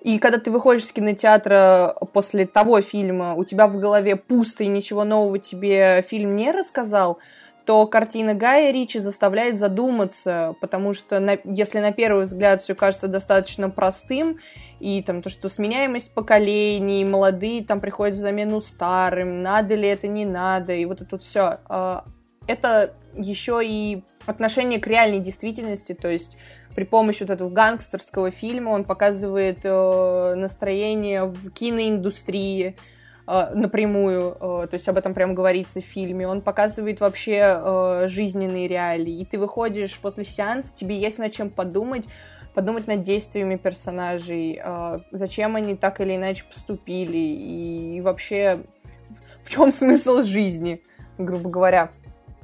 и 0.00 0.18
когда 0.18 0.38
ты 0.38 0.50
выходишь 0.50 0.84
из 0.84 0.92
кинотеатра 0.92 1.96
после 2.12 2.46
того 2.46 2.80
фильма, 2.80 3.34
у 3.34 3.44
тебя 3.44 3.66
в 3.66 3.78
голове 3.78 4.16
пусто 4.16 4.64
и 4.64 4.68
ничего 4.68 5.04
нового 5.04 5.38
тебе 5.38 6.02
фильм 6.02 6.36
не 6.36 6.52
рассказал, 6.52 7.18
то 7.68 7.86
картина 7.86 8.32
Гая 8.32 8.72
Ричи 8.72 8.98
заставляет 8.98 9.58
задуматься, 9.58 10.54
потому 10.62 10.94
что 10.94 11.20
на, 11.20 11.36
если 11.44 11.80
на 11.80 11.92
первый 11.92 12.24
взгляд 12.24 12.62
все 12.62 12.74
кажется 12.74 13.08
достаточно 13.08 13.68
простым, 13.68 14.38
и 14.80 15.02
там 15.02 15.20
то, 15.20 15.28
что 15.28 15.50
сменяемость 15.50 16.14
поколений, 16.14 17.04
молодые 17.04 17.62
там 17.62 17.80
приходят 17.80 18.16
в 18.16 18.20
замену 18.20 18.62
старым, 18.62 19.42
надо 19.42 19.74
ли 19.74 19.86
это, 19.86 20.06
не 20.06 20.24
надо, 20.24 20.72
и 20.72 20.86
вот 20.86 21.02
это 21.02 21.16
вот 21.16 21.22
все. 21.22 21.58
А, 21.68 22.04
это 22.46 22.94
еще 23.14 23.60
и 23.62 24.02
отношение 24.24 24.80
к 24.80 24.86
реальной 24.86 25.20
действительности, 25.20 25.92
то 25.92 26.08
есть 26.08 26.38
при 26.78 26.84
помощи 26.84 27.24
вот 27.24 27.30
этого 27.30 27.50
гангстерского 27.50 28.30
фильма 28.30 28.70
он 28.70 28.84
показывает 28.84 29.58
э, 29.64 30.34
настроение 30.36 31.24
в 31.24 31.50
киноиндустрии, 31.50 32.76
э, 33.26 33.50
напрямую, 33.52 34.36
э, 34.40 34.68
то 34.70 34.74
есть 34.74 34.88
об 34.88 34.96
этом 34.96 35.12
прямо 35.12 35.34
говорится 35.34 35.80
в 35.80 35.84
фильме. 35.84 36.28
Он 36.28 36.40
показывает 36.40 37.00
вообще 37.00 37.40
э, 37.42 38.04
жизненные 38.06 38.68
реалии. 38.68 39.18
И 39.18 39.24
ты 39.24 39.40
выходишь 39.40 39.98
после 39.98 40.22
сеанса, 40.22 40.72
тебе 40.72 41.00
есть 41.00 41.18
над 41.18 41.32
чем 41.32 41.50
подумать, 41.50 42.04
подумать 42.54 42.86
над 42.86 43.02
действиями 43.02 43.56
персонажей, 43.56 44.60
э, 44.64 44.98
зачем 45.10 45.56
они 45.56 45.74
так 45.74 46.00
или 46.00 46.14
иначе 46.14 46.44
поступили, 46.44 47.18
и 47.18 48.00
вообще 48.02 48.60
в 49.42 49.50
чем 49.50 49.72
смысл 49.72 50.22
жизни, 50.22 50.80
грубо 51.18 51.50
говоря. 51.50 51.90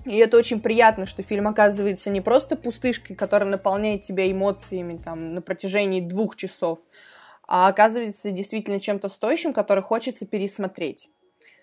И 0.05 0.17
это 0.17 0.37
очень 0.37 0.61
приятно, 0.61 1.07
что 1.07 1.23
фильм 1.23 1.49
оказывается 1.49 2.11
не 2.11 2.21
просто 2.21 2.57
пустышкой, 2.57 3.17
которая 3.17 3.49
наполняет 3.49 4.03
тебя 4.03 4.31
эмоциями 4.31 5.01
там, 5.03 5.35
на 5.35 5.41
протяжении 5.41 6.01
двух 6.01 6.37
часов, 6.37 6.79
а 7.47 7.69
оказывается 7.69 8.31
действительно 8.31 8.81
чем-то 8.81 9.09
стоящим, 9.09 9.53
который 9.55 9.83
хочется 9.83 10.27
пересмотреть. 10.27 11.09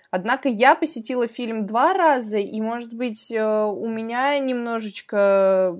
Однако 0.09 0.49
я 0.49 0.75
посетила 0.75 1.27
фильм 1.27 1.65
два 1.65 1.93
раза, 1.93 2.37
и, 2.37 2.59
может 2.59 2.93
быть, 2.93 3.31
э, 3.31 3.63
у 3.63 3.87
меня 3.87 4.37
немножечко... 4.39 5.79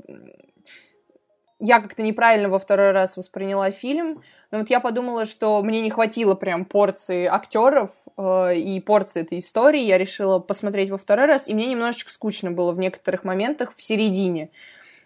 Я 1.60 1.80
как-то 1.82 2.02
неправильно 2.02 2.50
во 2.50 2.58
второй 2.58 2.92
раз 2.92 3.18
восприняла 3.18 3.72
фильм, 3.72 4.24
но 4.52 4.60
вот 4.60 4.70
я 4.70 4.80
подумала, 4.80 5.26
что 5.26 5.62
мне 5.64 5.82
не 5.82 5.90
хватило 5.90 6.36
прям 6.36 6.66
порции 6.66 7.26
актеров, 7.26 7.92
Э, 8.22 8.56
и 8.56 8.80
порции 8.80 9.22
этой 9.22 9.40
истории 9.40 9.82
я 9.82 9.98
решила 9.98 10.40
посмотреть 10.40 10.90
во 10.90 10.98
второй 10.98 11.26
раз, 11.26 11.48
и 11.48 11.54
мне 11.54 11.68
немножечко 11.68 12.12
скучно 12.12 12.52
было 12.52 12.72
в 12.72 12.80
некоторых 12.80 13.24
моментах 13.24 13.74
в 13.76 13.82
середине. 13.82 14.50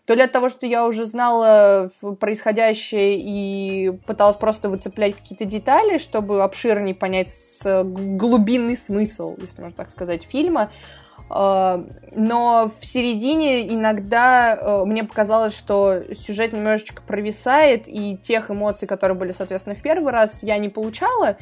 То 0.05 0.13
ли 0.13 0.21
от 0.21 0.31
того, 0.31 0.49
что 0.49 0.67
я 0.67 0.85
уже 0.85 1.05
знала 1.05 1.89
происходящее 2.19 3.19
и 3.19 3.89
пыталась 4.05 4.35
просто 4.35 4.69
выцеплять 4.69 5.15
какие-то 5.15 5.45
детали, 5.45 5.97
чтобы 5.97 6.43
обширнее 6.43 6.93
понять 6.93 7.31
глубинный 7.63 8.77
смысл, 8.77 9.35
если 9.39 9.61
можно 9.61 9.75
так 9.75 9.89
сказать, 9.89 10.23
фильма. 10.23 10.71
Э, 11.29 11.83
но 12.11 12.71
в 12.79 12.85
середине 12.85 13.67
иногда 13.73 14.55
э, 14.55 14.85
мне 14.85 15.03
показалось, 15.03 15.55
что 15.55 16.03
сюжет 16.13 16.53
немножечко 16.53 17.01
провисает, 17.01 17.87
и 17.87 18.17
тех 18.17 18.51
эмоций, 18.51 18.87
которые 18.87 19.17
были, 19.17 19.31
соответственно, 19.31 19.75
в 19.75 19.81
первый 19.81 20.11
раз, 20.11 20.43
я 20.43 20.57
не 20.57 20.69
получала. 20.69 21.37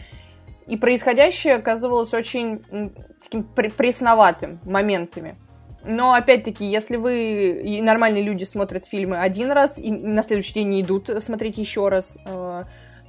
И 0.67 0.77
происходящее 0.77 1.55
оказывалось 1.55 2.13
очень 2.13 2.61
таким 3.21 3.43
пресноватым 3.43 4.59
моментами. 4.63 5.35
Но, 5.85 6.13
опять-таки, 6.13 6.65
если 6.65 6.95
вы 6.95 7.61
и 7.61 7.81
нормальные 7.81 8.23
люди 8.23 8.45
смотрят 8.45 8.85
фильмы 8.85 9.17
один 9.17 9.51
раз 9.51 9.77
и 9.77 9.91
на 9.91 10.23
следующий 10.23 10.53
день 10.53 10.69
не 10.69 10.81
идут 10.81 11.09
смотреть 11.21 11.57
еще 11.57 11.89
раз, 11.89 12.17
э, 12.25 12.63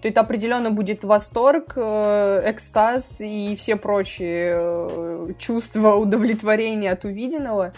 то 0.05 0.09
это 0.09 0.20
определенно 0.20 0.70
будет 0.70 1.02
восторг, 1.02 1.72
э, 1.76 2.42
экстаз 2.44 3.22
и 3.22 3.57
все 3.57 3.76
прочие 3.76 4.59
э, 4.61 5.26
чувства 5.38 5.94
удовлетворения 5.94 6.92
от 6.92 7.07
увиденного. 7.07 7.72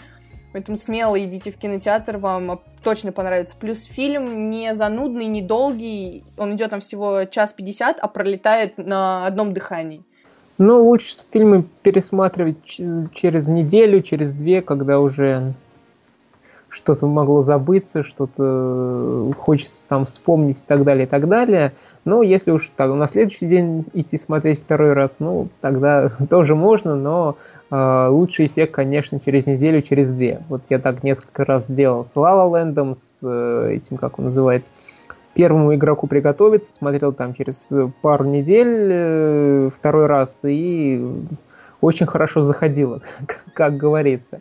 Поэтому 0.51 0.77
смело 0.77 1.17
идите 1.23 1.53
в 1.53 1.57
кинотеатр, 1.57 2.17
вам 2.17 2.59
точно 2.83 3.13
понравится. 3.13 3.55
Плюс 3.57 3.81
фильм 3.85 4.49
не 4.49 4.75
занудный, 4.75 5.27
не 5.27 5.41
долгий. 5.41 6.25
Он 6.37 6.53
идет 6.53 6.71
там 6.71 6.81
всего 6.81 7.23
час 7.23 7.53
пятьдесят, 7.53 7.95
а 8.01 8.09
пролетает 8.09 8.77
на 8.77 9.25
одном 9.25 9.53
дыхании. 9.53 10.03
Ну, 10.57 10.83
лучше 10.83 11.23
фильмы 11.31 11.63
пересматривать 11.81 12.61
через 12.65 13.47
неделю, 13.47 14.01
через 14.01 14.33
две, 14.33 14.61
когда 14.61 14.99
уже 14.99 15.53
что-то 16.67 17.07
могло 17.07 17.41
забыться, 17.41 18.03
что-то 18.03 18.43
э, 18.43 19.31
хочется 19.39 19.87
там 19.87 20.03
вспомнить 20.03 20.57
и 20.57 20.65
так 20.67 20.83
далее, 20.83 21.05
и 21.05 21.09
так 21.09 21.29
далее. 21.29 21.71
Но 22.07 22.23
если 22.23 22.51
уж 22.51 22.71
так, 22.73 22.89
на 22.93 23.05
следующий 23.05 23.47
день 23.47 23.83
идти 23.93 24.17
смотреть 24.17 24.61
второй 24.61 24.93
раз, 24.93 25.19
ну, 25.19 25.49
тогда 25.59 26.09
тоже 26.29 26.55
можно, 26.55 26.95
но 26.95 27.35
э, 27.69 28.07
лучший 28.09 28.47
эффект, 28.47 28.75
конечно, 28.75 29.19
через 29.19 29.45
неделю, 29.45 29.81
через 29.81 30.11
две. 30.11 30.41
Вот 30.47 30.61
я 30.69 30.79
так 30.79 31.03
несколько 31.03 31.43
раз 31.43 31.69
делал 31.69 32.05
с 32.05 32.15
Лала 32.15 32.43
Лэндом, 32.43 32.93
с 32.93 33.19
э, 33.23 33.73
этим, 33.73 33.97
как 33.97 34.19
он 34.19 34.25
называет, 34.25 34.67
первому 35.33 35.75
игроку 35.75 36.07
приготовиться, 36.07 36.71
смотрел 36.71 37.11
там 37.11 37.33
через 37.33 37.67
пару 38.01 38.23
недель 38.23 38.87
э, 38.89 39.69
второй 39.69 40.05
раз 40.05 40.45
и 40.45 41.05
очень 41.81 42.05
хорошо 42.05 42.41
заходило, 42.41 43.01
как 43.53 43.75
говорится. 43.75 44.39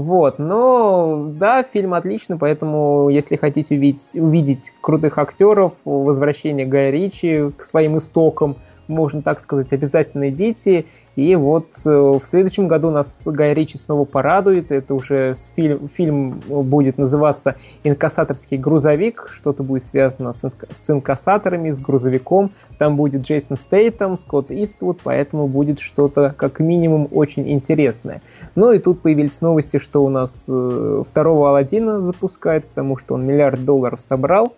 Вот, 0.00 0.38
но 0.38 1.26
да, 1.28 1.64
фильм 1.64 1.92
отличный, 1.92 2.38
поэтому 2.38 3.08
если 3.08 3.34
хотите 3.34 3.74
увидеть, 3.74 4.10
увидеть 4.14 4.72
крутых 4.80 5.18
актеров, 5.18 5.72
возвращение 5.84 6.66
Гая 6.66 6.92
Ричи 6.92 7.50
к 7.56 7.62
своим 7.62 7.98
истокам, 7.98 8.54
можно 8.88 9.22
так 9.22 9.40
сказать, 9.40 9.72
обязательно 9.72 10.30
идите. 10.30 10.86
И 11.16 11.34
вот 11.34 11.66
э, 11.84 11.90
в 11.90 12.22
следующем 12.24 12.68
году 12.68 12.90
нас 12.90 13.22
Гай 13.24 13.52
Ричи 13.52 13.76
снова 13.76 14.04
порадует. 14.04 14.70
Это 14.70 14.94
уже 14.94 15.34
фильм, 15.56 15.88
фильм 15.88 16.40
будет 16.48 16.96
называться 16.96 17.56
«Инкассаторский 17.82 18.56
грузовик». 18.56 19.28
Что-то 19.34 19.62
будет 19.62 19.84
связано 19.84 20.32
с, 20.32 20.48
с 20.70 20.90
инкассаторами, 20.90 21.72
с 21.72 21.80
грузовиком. 21.80 22.50
Там 22.78 22.96
будет 22.96 23.22
Джейсон 23.22 23.56
Стейтом, 23.56 24.16
Скотт 24.16 24.50
Иствуд, 24.50 25.00
поэтому 25.02 25.48
будет 25.48 25.80
что-то 25.80 26.34
как 26.36 26.60
минимум 26.60 27.08
очень 27.10 27.50
интересное. 27.50 28.22
Ну 28.54 28.72
и 28.72 28.78
тут 28.78 29.02
появились 29.02 29.40
новости, 29.40 29.78
что 29.78 30.04
у 30.04 30.08
нас 30.08 30.44
э, 30.48 31.02
второго 31.06 31.48
Алладина 31.48 32.00
запускают, 32.00 32.66
потому 32.66 32.96
что 32.96 33.14
он 33.14 33.26
миллиард 33.26 33.64
долларов 33.64 34.00
собрал. 34.00 34.54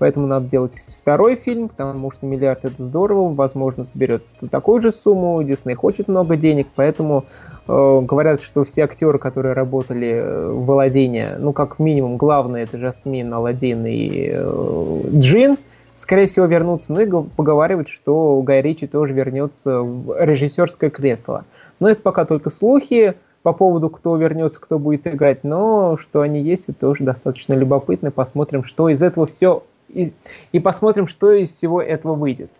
Поэтому 0.00 0.26
надо 0.26 0.48
делать 0.48 0.80
второй 0.98 1.36
фильм, 1.36 1.68
потому 1.68 2.10
что 2.10 2.24
миллиард 2.24 2.64
это 2.64 2.82
здорово, 2.82 3.34
возможно, 3.34 3.84
соберет 3.84 4.24
такую 4.50 4.80
же 4.80 4.92
сумму. 4.92 5.42
Дисней 5.42 5.74
хочет 5.74 6.08
много 6.08 6.36
денег, 6.36 6.68
поэтому 6.74 7.26
э, 7.68 8.00
говорят, 8.00 8.40
что 8.40 8.64
все 8.64 8.84
актеры, 8.84 9.18
которые 9.18 9.52
работали 9.52 10.08
э, 10.08 10.52
в 10.52 10.70
Алладине, 10.70 11.36
ну, 11.38 11.52
как 11.52 11.78
минимум, 11.78 12.16
главное 12.16 12.62
это 12.62 12.78
Жасмин, 12.78 13.32
Алладин 13.34 13.84
и 13.84 14.30
э, 14.32 15.02
Джин, 15.16 15.58
скорее 15.96 16.28
всего, 16.28 16.46
вернутся. 16.46 16.94
Ну 16.94 17.00
и 17.00 17.28
поговаривают, 17.36 17.88
что 17.88 18.40
Гай 18.40 18.62
Ричи 18.62 18.86
тоже 18.86 19.12
вернется 19.12 19.80
в 19.82 20.18
режиссерское 20.18 20.88
кресло. 20.88 21.44
Но 21.78 21.90
это 21.90 22.00
пока 22.00 22.24
только 22.24 22.48
слухи 22.48 23.16
по 23.42 23.52
поводу, 23.52 23.90
кто 23.90 24.16
вернется, 24.16 24.60
кто 24.62 24.78
будет 24.78 25.06
играть, 25.06 25.44
но 25.44 25.98
что 25.98 26.22
они 26.22 26.40
есть, 26.40 26.70
это 26.70 26.80
тоже 26.80 27.04
достаточно 27.04 27.52
любопытно. 27.52 28.10
Посмотрим, 28.10 28.64
что 28.64 28.88
из 28.88 29.02
этого 29.02 29.26
все 29.26 29.62
и, 29.92 30.12
и 30.52 30.60
посмотрим, 30.60 31.06
что 31.06 31.32
из 31.32 31.52
всего 31.52 31.82
этого 31.82 32.14
выйдет. 32.14 32.50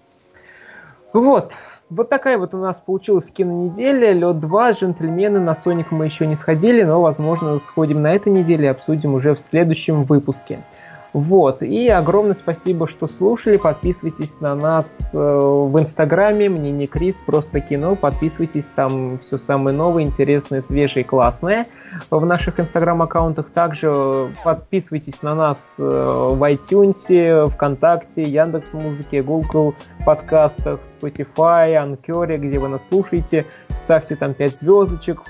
Вот. 1.12 1.52
Вот 1.88 2.08
такая 2.08 2.38
вот 2.38 2.54
у 2.54 2.58
нас 2.58 2.80
получилась 2.80 3.30
кинонеделя. 3.30 4.12
Лед 4.12 4.38
2, 4.38 4.72
джентльмены. 4.72 5.40
На 5.40 5.54
Соник 5.54 5.90
мы 5.90 6.04
еще 6.04 6.26
не 6.26 6.36
сходили, 6.36 6.82
но, 6.82 7.00
возможно, 7.00 7.58
сходим 7.58 8.00
на 8.00 8.12
этой 8.12 8.32
неделе 8.32 8.66
и 8.66 8.68
обсудим 8.68 9.14
уже 9.14 9.34
в 9.34 9.40
следующем 9.40 10.04
выпуске. 10.04 10.62
Вот, 11.12 11.62
и 11.62 11.88
огромное 11.88 12.34
спасибо, 12.34 12.86
что 12.86 13.08
слушали, 13.08 13.56
подписывайтесь 13.56 14.40
на 14.40 14.54
нас 14.54 15.10
э, 15.12 15.18
в 15.18 15.76
Инстаграме, 15.80 16.48
мне 16.48 16.70
не 16.70 16.86
Крис, 16.86 17.20
просто 17.20 17.60
кино, 17.60 17.96
подписывайтесь, 17.96 18.68
там 18.68 19.18
все 19.18 19.36
самое 19.36 19.76
новое, 19.76 20.04
интересное, 20.04 20.60
свежее 20.60 21.04
классное 21.04 21.66
в 22.10 22.24
наших 22.24 22.60
Инстаграм-аккаунтах. 22.60 23.50
Также 23.50 24.32
подписывайтесь 24.44 25.20
на 25.22 25.34
нас 25.34 25.76
э, 25.78 25.82
в 25.82 26.40
iTunes, 26.48 27.48
ВКонтакте, 27.50 28.22
Яндекс.Музыке, 28.22 29.24
Google 29.24 29.74
подкастах, 30.06 30.80
Spotify, 30.82 31.74
Анкере, 31.74 32.38
где 32.38 32.60
вы 32.60 32.68
нас 32.68 32.86
слушаете. 32.88 33.46
Ставьте 33.76 34.14
там 34.14 34.34
5 34.34 34.54
звездочек, 34.54 35.22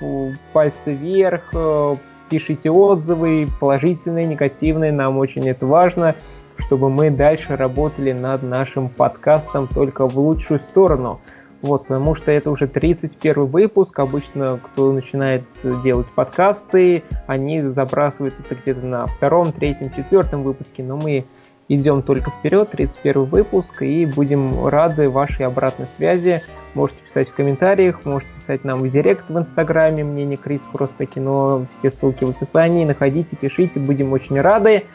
пальцы 0.53 0.93
вверх, 0.93 1.49
э, 1.53 1.95
пишите 2.31 2.71
отзывы, 2.71 3.49
положительные, 3.59 4.25
негативные, 4.25 4.93
нам 4.93 5.17
очень 5.17 5.47
это 5.49 5.67
важно, 5.67 6.15
чтобы 6.57 6.89
мы 6.89 7.11
дальше 7.11 7.57
работали 7.57 8.13
над 8.13 8.41
нашим 8.41 8.87
подкастом 8.87 9.67
только 9.67 10.07
в 10.07 10.17
лучшую 10.17 10.59
сторону. 10.59 11.19
Вот, 11.61 11.83
потому 11.83 12.15
что 12.15 12.31
это 12.31 12.49
уже 12.49 12.67
31 12.67 13.45
выпуск. 13.45 13.99
Обычно, 13.99 14.59
кто 14.63 14.93
начинает 14.93 15.43
делать 15.83 16.07
подкасты, 16.11 17.03
они 17.27 17.61
забрасывают 17.61 18.39
это 18.39 18.55
где-то 18.55 18.83
на 18.83 19.05
втором, 19.07 19.51
третьем, 19.51 19.93
четвертом 19.93 20.41
выпуске, 20.41 20.83
но 20.83 20.95
мы 20.95 21.25
идем 21.67 22.01
только 22.01 22.31
вперед, 22.31 22.69
31 22.69 23.25
выпуск, 23.25 23.81
и 23.81 24.05
будем 24.05 24.67
рады 24.67 25.09
вашей 25.09 25.45
обратной 25.45 25.87
связи. 25.87 26.41
Можете 26.73 27.03
писать 27.03 27.29
в 27.29 27.33
комментариях, 27.33 28.05
можете 28.05 28.31
писать 28.33 28.63
нам 28.63 28.79
в 28.79 28.89
директ 28.89 29.29
в 29.29 29.37
Инстаграме, 29.37 30.03
мне 30.03 30.25
не 30.25 30.37
Крис, 30.37 30.67
просто 30.71 31.05
кино, 31.05 31.65
все 31.69 31.91
ссылки 31.91 32.23
в 32.23 32.29
описании, 32.29 32.85
находите, 32.85 33.35
пишите, 33.35 33.79
будем 33.79 34.13
очень 34.13 34.39
рады. 34.39 34.85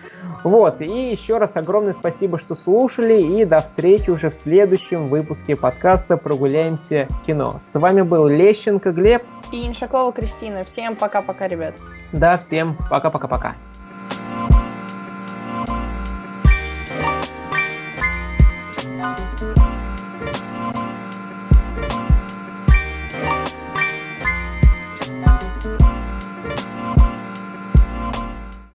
Вот, 0.43 0.81
и 0.81 1.11
еще 1.11 1.39
раз 1.39 1.57
огромное 1.57 1.93
спасибо, 1.93 2.39
что 2.39 2.55
слушали, 2.55 3.21
и 3.21 3.45
до 3.45 3.61
встречи 3.61 4.11
уже 4.11 4.31
в 4.31 4.35
следующем 4.35 5.09
выпуске 5.09 5.57
подкаста 5.57 6.17
«Прогуляемся 6.17 7.09
кино». 7.27 7.59
С 7.61 7.79
вами 7.79 8.03
был 8.03 8.27
Лещенко 8.27 8.93
Глеб 8.93 9.23
и 9.53 9.67
Иншакова 9.67 10.13
Кристина. 10.13 10.65
Всем 10.65 10.97
пока-пока, 10.97 11.49
ребят. 11.49 11.75
Да, 12.13 12.39
всем 12.39 12.77
пока-пока-пока. 12.89 13.57